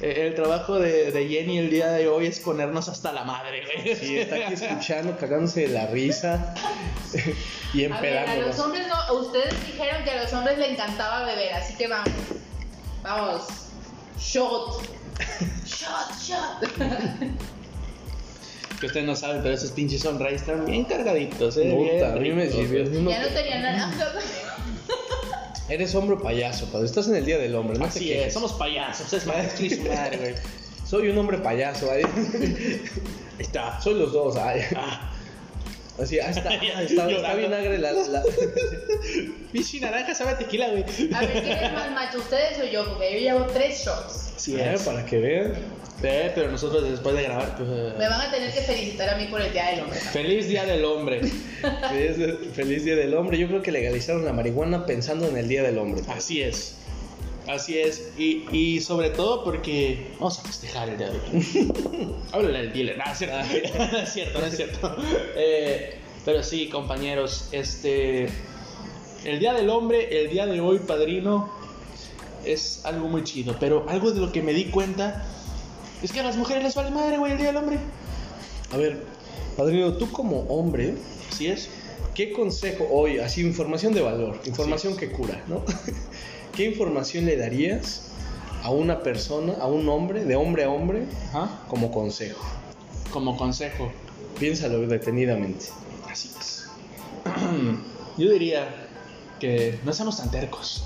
[0.00, 0.26] Eh.
[0.26, 3.96] El trabajo de, de Jenny el día de hoy es ponernos hasta la madre, güey.
[3.96, 6.54] Sí, está aquí escuchando, cagándose de la risa
[7.74, 8.58] y A ver, a los empedándonos.
[8.60, 12.10] hombres no, ustedes dijeron que a los hombres le encantaba beber, así que vamos.
[13.02, 13.42] Vamos.
[14.18, 14.82] Shot.
[15.66, 16.68] Shot, shot.
[18.80, 21.72] Que ustedes no saben, pero esos pinches sunrise están bien cargaditos, eh.
[21.74, 22.84] Puta, bien a mí me sirvió.
[22.84, 24.08] Ya no tenía naranjas.
[25.68, 26.86] Eres hombre o payaso, padre.
[26.86, 28.28] Estás en el día del hombre, no te Así quejes.
[28.28, 30.34] es, somos payasos, es maestro y su madre, güey.
[30.86, 32.02] Soy un hombre payaso, ay.
[32.04, 32.80] Ahí
[33.38, 33.78] está.
[33.80, 34.62] Soy los dos, ay.
[34.74, 35.12] Ah,
[36.00, 37.42] Así, ah, está, ah, está, está Llorando.
[37.42, 38.22] vinagre la, la-
[39.52, 40.84] pinche naranja sabe a tequila, güey.
[41.12, 42.84] A ver, ¿quién es más macho, ustedes o yo?
[42.88, 44.32] Porque yo llevo tres shots.
[44.36, 44.82] Sí, Eh, es.
[44.82, 45.54] para que vean.
[46.02, 47.68] Eh, pero nosotros después de grabar, pues.
[47.72, 49.98] eh, Me van a tener que felicitar a mí por el Día del Hombre.
[49.98, 51.20] Feliz Día del Hombre.
[51.90, 53.36] Feliz, feliz día del hombre.
[53.36, 56.02] Yo creo que legalizaron la marihuana pensando en el día del hombre.
[56.08, 56.76] Así es.
[57.48, 58.10] Así es.
[58.16, 61.72] Y, y sobre todo porque vamos a festejar el día de hoy.
[62.32, 62.96] Háblale al dealer.
[62.98, 63.36] No, es cierto.
[63.90, 64.96] No es cierto, no es cierto.
[65.36, 65.94] Eh,
[66.24, 68.28] pero sí, compañeros, este.
[69.24, 71.50] El día del hombre, el día de hoy, padrino,
[72.44, 73.56] es algo muy chido.
[73.58, 75.26] Pero algo de lo que me di cuenta
[76.02, 77.78] es que a las mujeres les vale madre, güey, el día del hombre.
[78.72, 79.04] A ver,
[79.56, 80.94] padrino, tú como hombre,
[81.30, 81.68] Así es.
[82.14, 85.64] ¿qué consejo hoy, así información de valor, información que cura, ¿no?
[86.54, 88.10] ¿Qué información le darías
[88.62, 91.62] a una persona, a un hombre, de hombre a hombre, Ajá.
[91.68, 92.44] como consejo?
[93.12, 93.90] Como consejo.
[94.38, 95.66] Piénsalo detenidamente.
[96.10, 96.66] Así es.
[98.18, 98.88] Yo diría
[99.38, 100.84] que no seamos tan tercos.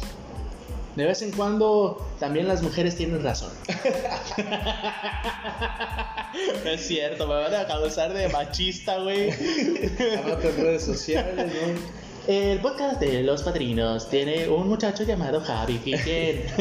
[0.97, 3.53] De vez en cuando también las mujeres tienen razón.
[6.67, 9.31] es cierto, me van a causar de machista, güey.
[9.31, 12.03] En redes sociales, ¿no?
[12.27, 16.55] El podcast de los padrinos tiene un muchacho llamado Javi Piquet,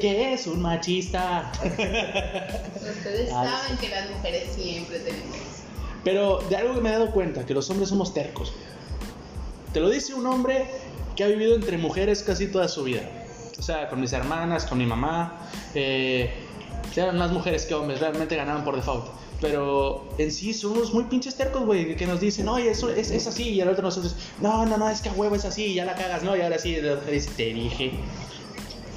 [0.00, 1.52] que es un machista.
[1.52, 5.36] Ustedes saben que las mujeres siempre tenemos.
[6.02, 8.54] Pero de algo que me he dado cuenta, que los hombres somos tercos.
[9.74, 10.64] Te lo dice un hombre
[11.14, 13.02] que ha vivido entre mujeres casi toda su vida.
[13.58, 15.48] O sea, con mis hermanas, con mi mamá.
[15.74, 16.30] Eh,
[16.96, 19.06] eran más mujeres que hombres, realmente ganaban por default.
[19.40, 23.26] Pero en sí somos muy pinches tercos, güey, que nos dicen, oye, eso es, es
[23.26, 25.74] así, y el otro nos dice, no, no, no, es que a huevo es así,
[25.74, 27.92] ya la cagas, no, y ahora sí, la mujer dice, te dije.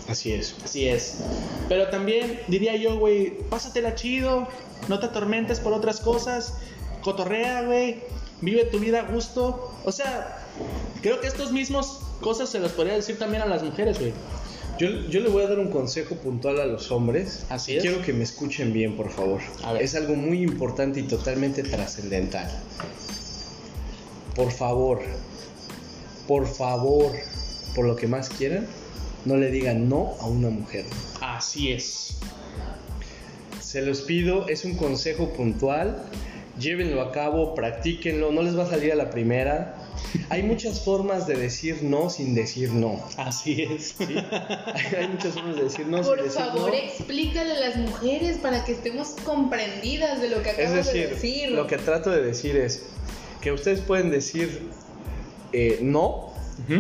[0.08, 0.56] Así es.
[0.64, 1.22] Así es.
[1.68, 4.48] Pero también diría yo, güey, pásatela chido,
[4.88, 6.58] no te atormentes por otras cosas,
[7.02, 8.04] cotorrea, güey,
[8.42, 9.74] vive tu vida a gusto.
[9.84, 10.46] O sea,
[11.02, 14.14] creo que estos mismos cosas se los podría decir también a las mujeres, güey.
[14.78, 17.46] Yo, yo le voy a dar un consejo puntual a los hombres.
[17.50, 17.84] Así es.
[17.84, 19.42] Quiero que me escuchen bien, por favor.
[19.64, 19.82] A ver.
[19.82, 22.50] Es algo muy importante y totalmente trascendental.
[24.36, 25.00] Por favor,
[26.28, 27.14] por favor,
[27.74, 28.68] por lo que más quieran,
[29.24, 30.86] no le digan no a una mujer.
[31.22, 32.18] Así es.
[33.62, 36.04] Se los pido, es un consejo puntual.
[36.60, 39.76] Llévenlo a cabo, practíquenlo, no les va a salir a la primera.
[40.30, 43.04] Hay muchas formas de decir no sin decir no.
[43.18, 43.96] Así es.
[44.00, 46.74] Hay muchas formas de decir no sin Por decir favor, no.
[46.76, 51.16] explícale a las mujeres para que estemos comprendidas de lo que Es acabamos decir, de
[51.16, 51.52] decir.
[51.52, 52.84] lo que trato de decir es
[53.42, 54.70] que ustedes pueden decir
[55.54, 56.32] eh, no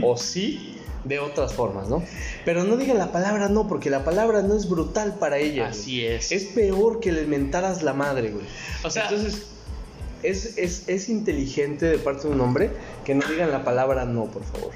[0.02, 0.72] o sí
[1.04, 2.02] de otras formas, ¿no?
[2.46, 5.78] Pero no digan la palabra no, porque la palabra no es brutal para ellas.
[5.80, 6.16] Así güey.
[6.16, 6.32] es.
[6.32, 8.46] Es peor que le mentaras la madre, güey.
[8.84, 9.44] O sea- entonces
[10.24, 12.72] es, es, es inteligente de parte de un hombre
[13.04, 14.72] que no digan la palabra no, por favor.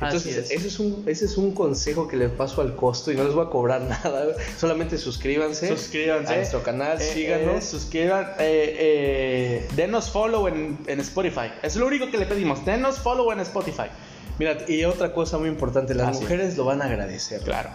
[0.00, 0.50] Entonces, es.
[0.50, 3.32] Ese, es un, ese es un consejo que les paso al costo y no les
[3.32, 4.26] voy a cobrar nada.
[4.58, 7.56] Solamente suscríbanse, Suscríbanse a nuestro canal, Eh, síganos.
[7.56, 11.50] eh, suscriban, eh, eh, denos follow en, en Spotify.
[11.62, 12.64] Es lo único que le pedimos.
[12.66, 13.86] Denos follow en Spotify.
[14.38, 16.22] Mira, y otra cosa muy importante, las Así es.
[16.24, 17.40] mujeres lo van a agradecer.
[17.40, 17.70] Claro.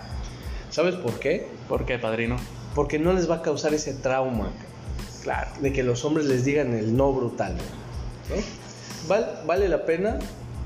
[0.69, 1.47] ¿Sabes por qué?
[1.67, 2.35] ¿Por qué, padrino?
[2.75, 4.51] Porque no les va a causar ese trauma
[5.23, 5.49] Claro.
[5.59, 7.55] de que los hombres les digan el no brutal.
[7.55, 8.35] ¿no?
[9.07, 10.19] Val- vale la pena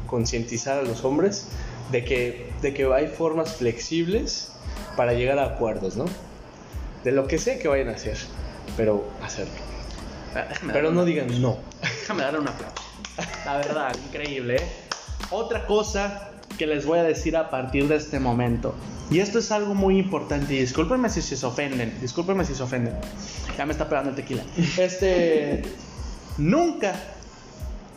[0.08, 1.48] concientizar a los hombres
[1.92, 4.52] de que, de que hay formas flexibles
[4.96, 6.06] para llegar a acuerdos, ¿no?
[7.04, 8.18] De lo que sea que vayan a hacer,
[8.78, 9.54] pero hacerlo.
[10.36, 11.58] Ah, Pero no una- digan no.
[11.82, 12.76] Déjame darle un aplauso.
[13.46, 14.68] La verdad, increíble, ¿eh?
[15.32, 18.76] Otra cosa que les voy a decir a partir de este momento.
[19.10, 20.54] Y esto es algo muy importante.
[20.54, 21.94] Y discúlpenme si se ofenden.
[22.02, 22.96] Discúlpenme si se ofenden.
[23.58, 24.44] Ya me está pegando el tequila.
[24.78, 25.64] Este.
[26.38, 26.96] nunca.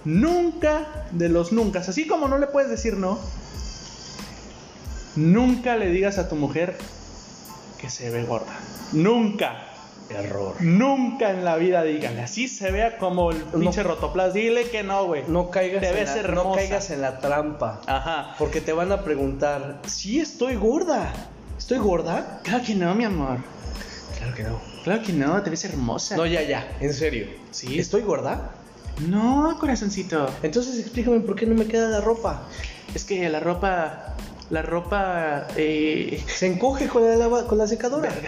[0.04, 1.80] Nunca de los nunca.
[1.80, 3.18] Así como no le puedes decir no.
[5.16, 6.76] Nunca le digas a tu mujer
[7.80, 8.58] que se ve gorda.
[8.92, 9.67] Nunca.
[10.10, 10.54] Error.
[10.60, 14.32] Nunca en la vida díganle, así se vea como el pinche rotoplas.
[14.34, 15.24] Dile que no, güey.
[15.28, 16.60] No caigas, Te en ves la, no hermosa.
[16.60, 17.80] caigas en la trampa.
[17.86, 18.34] Ajá.
[18.38, 21.12] Porque te van a preguntar, sí, estoy gorda.
[21.56, 22.40] ¿Estoy gorda?
[22.44, 23.38] Claro que no, mi amor.
[24.18, 24.60] Claro que no.
[24.84, 26.16] Claro que no, te ves hermosa.
[26.16, 27.26] No, ya, ya, en serio.
[27.50, 27.78] Sí.
[27.78, 28.52] ¿Estoy gorda?
[29.06, 30.28] No, corazoncito.
[30.42, 32.42] Entonces explícame por qué no me queda la ropa.
[32.94, 34.16] Es que la ropa.
[34.50, 35.46] La ropa.
[35.56, 36.22] Eh...
[36.26, 38.10] Se encoge con la, lava- con la secadora.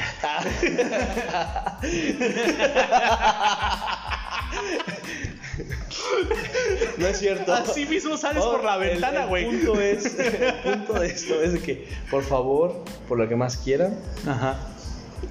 [6.99, 7.53] no es cierto.
[7.53, 9.45] Así mismo sales Oh, por la el- ventana, el güey.
[9.47, 13.97] punto es, el punto de esto es que, por favor, por lo que más quieran,
[14.27, 14.57] Ajá.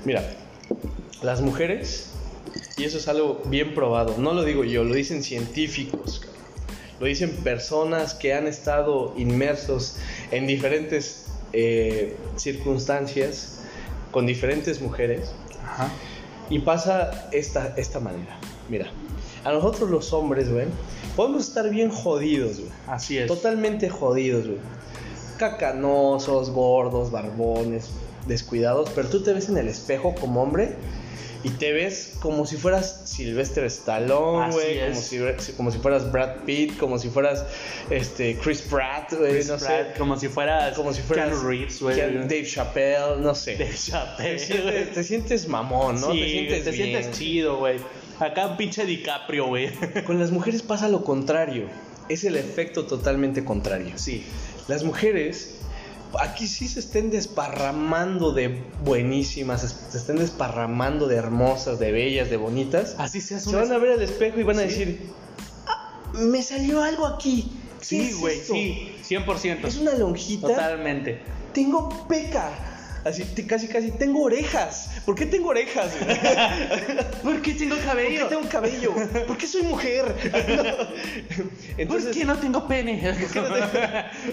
[0.05, 0.23] Mira,
[1.23, 2.11] las mujeres,
[2.77, 6.21] y eso es algo bien probado, no lo digo yo, lo dicen científicos.
[6.99, 9.95] Lo dicen personas que han estado inmersos
[10.31, 13.61] en diferentes eh, circunstancias
[14.11, 15.31] con diferentes mujeres,
[15.63, 15.89] Ajá.
[16.49, 18.37] y pasa esta, esta manera.
[18.69, 18.91] Mira,
[19.43, 20.65] a nosotros los hombres, güey,
[21.15, 22.71] podemos estar bien jodidos, güey.
[22.87, 23.27] Así es.
[23.27, 24.59] Totalmente jodidos, güey.
[25.37, 27.89] Cacanosos, gordos, barbones,
[28.27, 30.75] descuidados, pero tú te ves en el espejo como hombre
[31.43, 36.43] y te ves como si fueras Sylvester Stallone, güey, como si, como si fueras Brad
[36.45, 37.45] Pitt, como si fueras
[37.89, 40.75] este Chris Pratt, güey, no Pratt, sé, como si fueras.
[40.75, 41.97] como si fueras Keanu Reeves, güey.
[41.97, 43.55] Dave Chappelle, no sé.
[43.55, 46.11] Dave Chappelle, Te sientes, te sientes mamón, ¿no?
[46.11, 46.87] Sí, te sientes, te bien.
[46.89, 47.77] sientes chido, güey.
[48.19, 49.69] Acá pinche DiCaprio, güey.
[50.05, 51.67] Con las mujeres pasa lo contrario.
[52.09, 53.93] Es el efecto totalmente contrario.
[53.95, 54.25] Sí.
[54.67, 55.58] Las mujeres
[56.19, 62.37] aquí sí se estén desparramando de buenísimas, se estén desparramando de hermosas, de bellas, de
[62.37, 62.95] bonitas.
[62.97, 64.67] Así se hace Se van a ver al espejo y van a Sí.
[64.67, 65.09] decir,
[65.67, 67.51] "Ah, me salió algo aquí.
[67.79, 68.53] ¿Qué Sí, es güey, esto?
[68.53, 68.95] sí.
[69.03, 69.67] 100%.
[69.67, 70.47] Es una lonjita.
[70.47, 71.21] Totalmente.
[71.53, 72.51] tengo peca.
[73.05, 74.89] Así, te- casi, casi, tengo orejas.
[75.05, 75.91] ¿Por qué tengo orejas?
[77.23, 78.23] ¿Por qué tengo ¿Por cabello?
[78.29, 78.93] qué tengo cabello?
[79.27, 80.15] ¿Por qué soy mujer?
[81.77, 83.13] Entonces, ¿Por qué no tengo pene?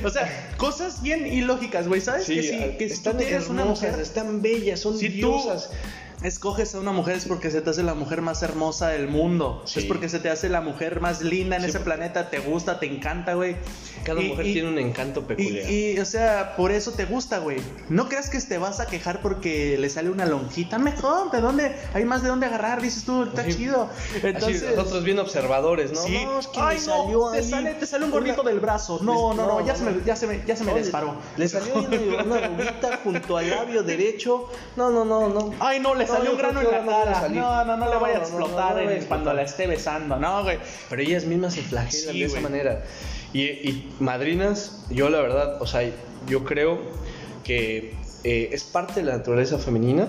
[0.05, 2.25] o sea, cosas bien ilógicas, güey, ¿sabes?
[2.25, 5.71] sí, que si, que si están tú tienes una mujer, están bellas, son si diosas.
[5.71, 5.77] tú
[6.23, 9.63] escoges a una mujer es porque se te hace la mujer más hermosa del mundo.
[9.67, 9.81] Sí.
[9.81, 12.81] Es porque se te hace la mujer más linda en Sí, ese planeta, te gusta,
[12.81, 13.57] te encanta, güey.
[14.05, 15.71] Cada Y- mujer y- tiene un encanto peculiar.
[15.71, 17.59] y, o sea, por eso te gusta, güey.
[17.89, 20.79] No creas que te vas a quejar porque le sale una lonjita.
[20.79, 21.77] Mejor, ¿de dónde?
[21.95, 23.89] Hay más de dónde agarrar, dices tú, está chido.
[24.17, 26.01] Así, Entonces, nosotros bien observadores, ¿no?
[26.03, 26.25] Sí.
[26.25, 29.01] No, es que Ay, no, te sale, te sale un una- gordito del brazo.
[29.03, 29.75] No, no, no, no, ya.
[29.77, 31.17] Se me, ya, se me, ya se me No, disparó.
[31.37, 34.49] Le salió una, una arruguita junto al labio derecho.
[34.77, 35.53] No, no, no, no.
[35.61, 37.29] Ay, no, le No, salió un grano en la cara.
[37.29, 38.77] No, no, no, le vaya a explotar
[39.09, 40.17] cuando la esté besando.
[40.17, 40.59] No, güey.
[40.89, 42.85] Pero ellas mismas se flagelan Sí, de esa manera.
[43.33, 45.83] Y, y madrinas, yo la verdad, o sea,
[46.27, 46.79] yo creo
[47.45, 47.95] que
[48.25, 50.09] eh, es parte de la naturaleza femenina.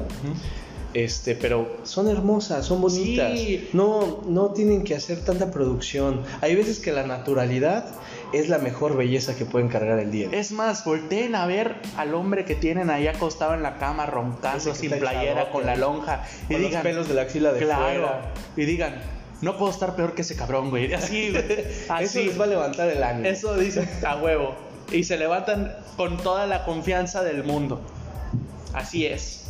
[0.94, 3.38] Este, pero son hermosas, son bonitas.
[3.38, 3.70] Sí.
[3.74, 6.24] No, no tienen que hacer tanta producción.
[6.42, 7.86] Hay veces que la naturalidad
[8.34, 10.30] es la mejor belleza que pueden cargar el día.
[10.32, 14.74] Es más, volteen a ver al hombre que tienen ahí acostado en la cama roncando
[14.76, 17.84] sin playera con la lonja y Con los digan, pelos de la axila de claro,
[17.84, 18.22] fuera.
[18.56, 18.96] y digan,
[19.42, 20.94] no puedo estar peor que ese cabrón, güey.
[20.94, 21.44] Así, güey.
[21.50, 22.26] Eso Así.
[22.26, 23.28] les va a levantar el ánimo.
[23.28, 24.56] Eso dicen a huevo.
[24.92, 27.82] Y se levantan con toda la confianza del mundo.
[28.74, 29.47] Así es.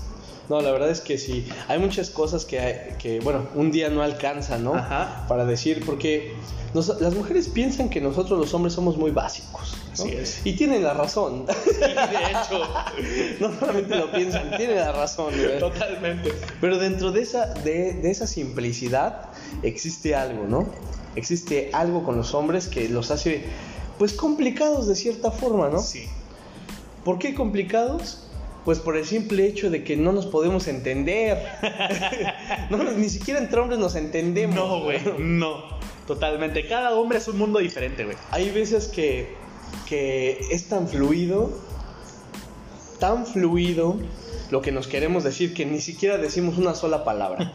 [0.50, 1.48] No, la verdad es que sí.
[1.68, 4.76] Hay muchas cosas que, hay- que bueno, un día no alcanza, ¿no?
[4.76, 5.26] Ajá.
[5.28, 6.34] Para decir, porque
[6.74, 9.76] nos- las mujeres piensan que nosotros los hombres somos muy básicos.
[9.98, 10.04] ¿no?
[10.06, 10.42] Así es.
[10.46, 11.46] Y tienen la razón.
[11.48, 12.62] de hecho,
[13.42, 15.34] no solamente lo piensan, tienen la razón.
[15.36, 15.60] güey.
[15.60, 16.32] totalmente.
[16.62, 19.30] Pero dentro de esa, de, de esa simplicidad
[19.64, 20.70] existe algo, ¿no?
[21.16, 23.44] Existe algo con los hombres que los hace,
[23.98, 25.82] pues, complicados de cierta forma, ¿no?
[25.82, 26.06] Sí.
[27.04, 28.27] ¿Por qué complicados?
[28.68, 31.42] Pues por el simple hecho de que no nos podemos entender.
[32.70, 34.58] no, ni siquiera entre hombres nos entendemos.
[34.58, 35.64] No, güey, no.
[36.06, 36.68] Totalmente.
[36.68, 38.18] Cada hombre es un mundo diferente, güey.
[38.30, 39.30] Hay veces que,
[39.88, 41.50] que es tan fluido,
[43.00, 43.96] tan fluido
[44.52, 47.54] lo que nos queremos decir que ni siquiera decimos una sola palabra,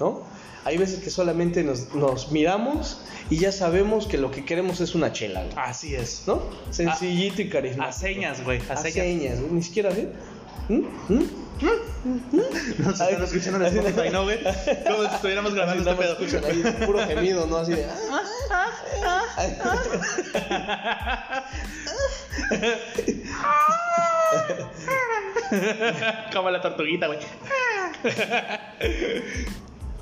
[0.00, 0.24] ¿no?
[0.64, 3.00] Hay veces que solamente nos, nos miramos
[3.30, 6.24] y ya sabemos que lo que queremos es una chela, güey, Así es.
[6.26, 6.42] ¿no?
[6.70, 8.00] Sencillito y A carismático.
[8.00, 8.60] señas, güey.
[8.68, 8.92] A A señas.
[8.92, 10.08] señas, güey, ni siquiera, ¿eh?
[12.78, 14.38] Nos están escuchando en Spotify, ¿no, güey?
[14.42, 16.12] Como si estuviéramos grabando este pedo.
[16.12, 17.56] escuchan ahí puro gemido, ¿no?
[17.58, 17.86] Así de...
[26.32, 27.18] Como la tortuguita, güey.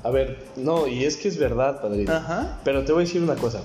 [0.03, 2.13] A ver, no, y es que es verdad, padrino.
[2.13, 2.59] Ajá.
[2.63, 3.61] Pero te voy a decir una cosa.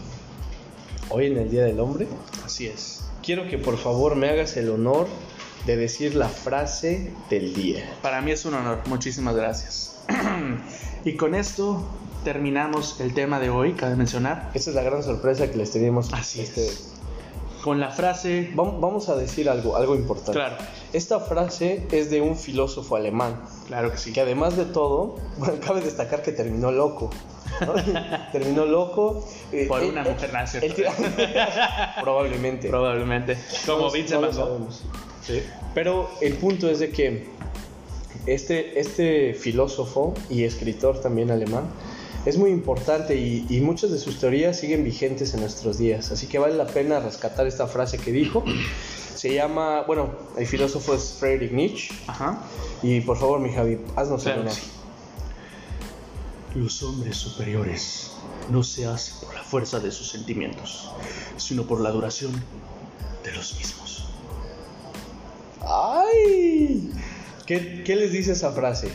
[1.10, 2.06] Hoy en el Día del Hombre,
[2.44, 3.04] Así es.
[3.22, 5.08] quiero que por favor me hagas el honor
[5.66, 7.84] de decir la frase del día.
[8.02, 8.80] Para mí es un honor.
[8.86, 9.96] Muchísimas gracias.
[11.04, 11.84] y con esto
[12.24, 14.50] terminamos el tema de hoy, cabe mencionar.
[14.54, 16.12] Esa es la gran sorpresa que les teníamos.
[16.12, 16.88] Así este, es.
[17.62, 18.50] Con la frase.
[18.56, 20.32] vam- Vamos a decir algo, algo importante.
[20.32, 20.56] Claro,
[20.92, 24.12] Esta frase es de un filósofo alemán, claro que sí.
[24.12, 27.10] que además de todo, bueno, cabe destacar que terminó loco.
[27.60, 27.74] ¿no?
[28.32, 29.24] terminó loco.
[29.52, 30.58] eh, Por él- una él- mujer nazi.
[32.00, 32.68] Probablemente.
[32.68, 33.38] Probablemente.
[33.66, 34.68] Como No- Vincent no
[35.74, 37.26] Pero el punto es de que
[38.26, 41.64] este, este filósofo y escritor también alemán
[42.24, 46.12] es muy importante y, y muchas de sus teorías siguen vigentes en nuestros días.
[46.12, 48.44] Así que vale la pena rescatar esta frase que dijo.
[49.14, 51.94] Se llama, bueno, el filósofo es Friedrich Nietzsche.
[52.06, 52.42] Ajá.
[52.82, 54.62] Y por favor, mi Javi, haznos Claro el que honor.
[54.62, 54.70] sí.
[56.54, 58.10] Los hombres superiores
[58.50, 60.90] no se hacen por la fuerza de sus sentimientos,
[61.36, 62.32] sino por la duración
[63.24, 63.81] de los mismos.
[65.66, 66.90] ¡Ay!
[67.46, 68.88] ¿Qué, qué les dice esa frase?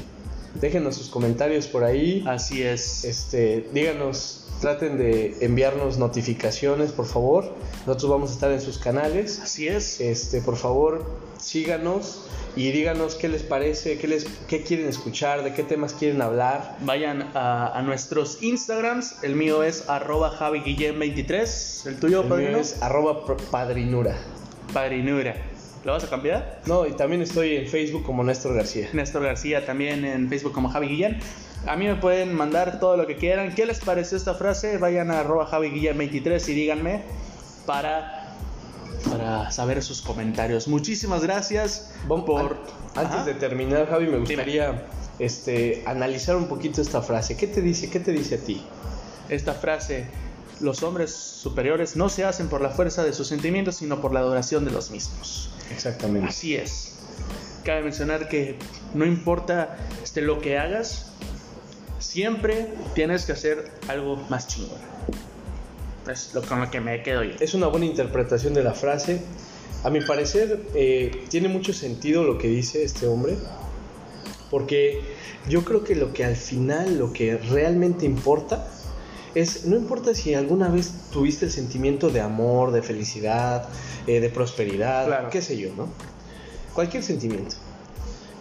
[0.59, 2.23] Déjenos sus comentarios por ahí.
[2.27, 3.03] Así es.
[3.03, 7.53] Este, díganos, traten de enviarnos notificaciones, por favor.
[7.85, 9.39] Nosotros vamos a estar en sus canales.
[9.39, 10.01] Así es.
[10.01, 11.05] Este, por favor,
[11.39, 12.21] síganos
[12.55, 16.77] y díganos qué les parece, qué les qué quieren escuchar, de qué temas quieren hablar.
[16.81, 19.23] Vayan a, a nuestros Instagrams.
[19.23, 21.87] El mío es arroba javiguillén23.
[21.87, 24.17] El tuyo, El mío es arroba padrinura.
[24.73, 25.35] Padrinura.
[25.87, 26.59] ¿Lo vas a cambiar?
[26.65, 28.89] No, y también estoy en Facebook como Néstor García.
[28.91, 31.19] Néstor García también en Facebook como Javi Guillén.
[31.65, 33.55] A mí me pueden mandar todo lo que quieran.
[33.55, 34.77] ¿Qué les pareció esta frase?
[34.79, 37.03] Vayan a arroba Javi Guillén 23 y díganme
[37.65, 38.35] para,
[39.09, 40.67] para saber sus comentarios.
[40.67, 42.41] Muchísimas gracias Vam- por...
[42.41, 42.57] an-
[43.05, 43.23] Antes Ajá.
[43.25, 44.83] de terminar, Javi, me gustaría
[45.19, 47.37] este, analizar un poquito esta frase.
[47.37, 47.89] ¿Qué te dice?
[47.89, 48.61] ¿Qué te dice a ti?
[49.29, 50.05] esta frase.
[50.59, 54.19] Los hombres superiores no se hacen por la fuerza de sus sentimientos, sino por la
[54.21, 55.49] adoración de los mismos.
[55.71, 56.29] Exactamente.
[56.29, 56.95] Así es.
[57.63, 58.57] Cabe mencionar que
[58.93, 61.07] no importa este, lo que hagas,
[61.99, 64.79] siempre tienes que hacer algo más chingón.
[66.09, 67.33] Es lo con lo que me quedo yo.
[67.39, 69.21] Es una buena interpretación de la frase.
[69.83, 73.35] A mi parecer, eh, tiene mucho sentido lo que dice este hombre,
[74.49, 75.01] porque
[75.49, 78.67] yo creo que lo que al final, lo que realmente importa,
[79.35, 83.67] es, no importa si alguna vez tuviste el sentimiento de amor, de felicidad,
[84.07, 85.29] eh, de prosperidad, Claro.
[85.29, 85.87] qué sé yo, ¿no?
[86.73, 87.55] Cualquier sentimiento.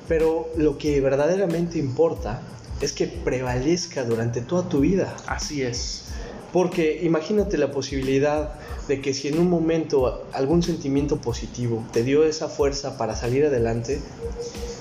[0.09, 2.41] Pero lo que verdaderamente importa
[2.81, 5.17] es que prevalezca durante toda tu vida.
[5.27, 6.05] Así es.
[6.53, 8.53] Porque imagínate la posibilidad
[8.89, 13.45] de que si en un momento algún sentimiento positivo te dio esa fuerza para salir
[13.47, 13.99] adelante,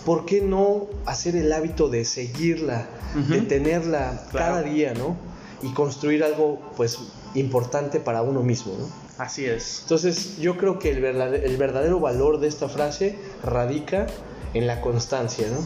[0.05, 2.87] ¿por qué no hacer el hábito de seguirla,
[3.29, 4.55] de tenerla Claro.
[4.55, 5.17] cada día, ¿no?
[5.61, 6.99] Y construir algo pues
[7.33, 8.87] importante para uno mismo, ¿no?
[9.17, 9.81] Así es.
[9.83, 14.07] Entonces yo creo que el verdadero, el verdadero valor de esta frase radica
[14.53, 15.59] en la constancia, ¿no?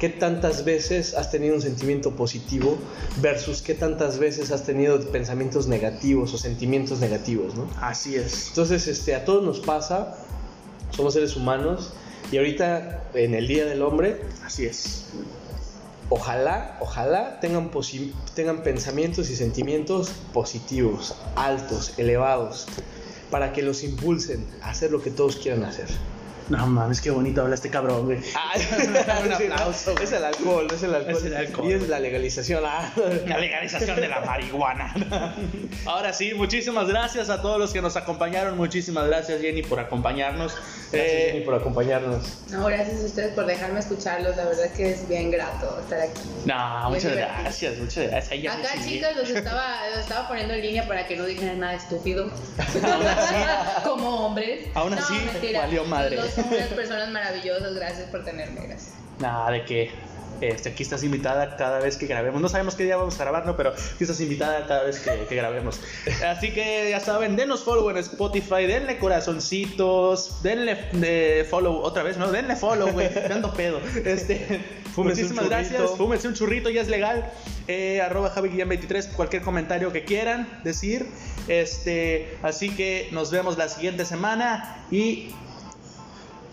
[0.00, 2.76] ¿Qué tantas veces has tenido un sentimiento positivo
[3.22, 7.66] versus qué tantas veces has tenido pensamientos negativos o sentimientos negativos, ¿no?
[7.80, 8.48] Así es.
[8.48, 10.18] Entonces, este, a todos nos pasa,
[10.90, 11.94] somos seres humanos
[12.30, 15.06] y ahorita en el Día del Hombre, Así es.
[16.08, 17.70] Ojalá, ojalá tengan,
[18.34, 22.66] tengan pensamientos y sentimientos positivos, altos, elevados,
[23.30, 25.88] para que los impulsen a hacer lo que todos quieran hacer.
[26.48, 28.18] No mames, qué bonito habla este cabrón, güey.
[29.26, 29.94] un aplauso.
[30.00, 31.16] Es el alcohol, es el alcohol.
[31.16, 31.68] Es el alcohol.
[31.68, 32.62] Y es la legalización.
[32.64, 32.92] ah.
[33.26, 34.94] La legalización de la marihuana.
[35.86, 38.56] Ahora sí, muchísimas gracias a todos los que nos acompañaron.
[38.56, 40.52] Muchísimas gracias, Jenny, por acompañarnos.
[40.92, 42.38] Gracias, Eh, Jenny, por acompañarnos.
[42.50, 44.36] No, gracias a ustedes por dejarme escucharlos.
[44.36, 46.20] La verdad que es bien grato estar aquí.
[46.44, 47.28] no, muchas divertido.
[47.42, 48.54] gracias, muchas gracias.
[48.54, 52.30] Acá, chicas, los estaba, los estaba poniendo en línea para que no dijeran nada estúpido.
[52.84, 53.34] Aún así,
[53.84, 54.66] Como hombres.
[54.74, 55.60] Aún No, así, mentira.
[55.62, 56.16] valió madre.
[56.16, 57.74] Los son unas personas maravillosas.
[57.74, 58.66] Gracias por tenerme.
[58.66, 58.92] Gracias.
[59.18, 59.90] Nada de que
[60.40, 62.40] este, aquí estás invitada cada vez que grabemos.
[62.40, 63.56] No sabemos qué día vamos a grabar, ¿no?
[63.56, 65.80] Pero aquí estás invitada cada vez que, que grabemos.
[66.26, 72.18] Así que ya saben, denos follow en Spotify, denle corazoncitos, denle de follow otra vez,
[72.18, 72.30] ¿no?
[72.30, 73.08] Denle follow, güey.
[73.28, 73.80] Dando pedo.
[74.04, 74.60] Este,
[74.94, 75.90] Fúmense muchísimas gracias.
[75.96, 77.30] Fúmense un churrito, ya es legal.
[77.68, 81.06] Eh, arroba Javi23, cualquier comentario que quieran decir.
[81.48, 85.30] Este, así que nos vemos la siguiente semana y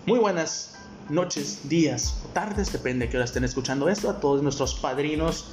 [0.05, 0.75] muy buenas
[1.09, 5.47] noches, días o tardes, depende de qué hora estén escuchando esto, a todos nuestros padrinos.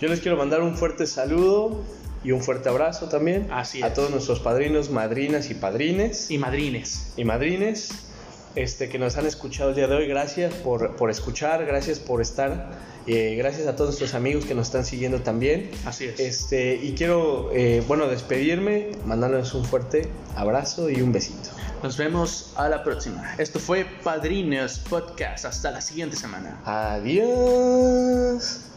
[0.00, 1.82] Yo les quiero mandar un fuerte saludo
[2.24, 7.12] y un fuerte abrazo también Así a todos nuestros padrinos, madrinas y padrines y madrines.
[7.16, 7.90] y madrines
[8.54, 10.06] este, que nos han escuchado el día de hoy.
[10.06, 14.68] Gracias por, por escuchar, gracias por estar, eh, gracias a todos nuestros amigos que nos
[14.68, 15.70] están siguiendo también.
[15.84, 16.20] Así es.
[16.20, 21.50] Este, y quiero, eh, bueno, despedirme, mandándoles un fuerte abrazo y un besito.
[21.82, 23.34] Nos vemos a la próxima.
[23.38, 25.44] Esto fue Padrinos Podcast.
[25.44, 26.60] Hasta la siguiente semana.
[26.64, 28.71] Adiós.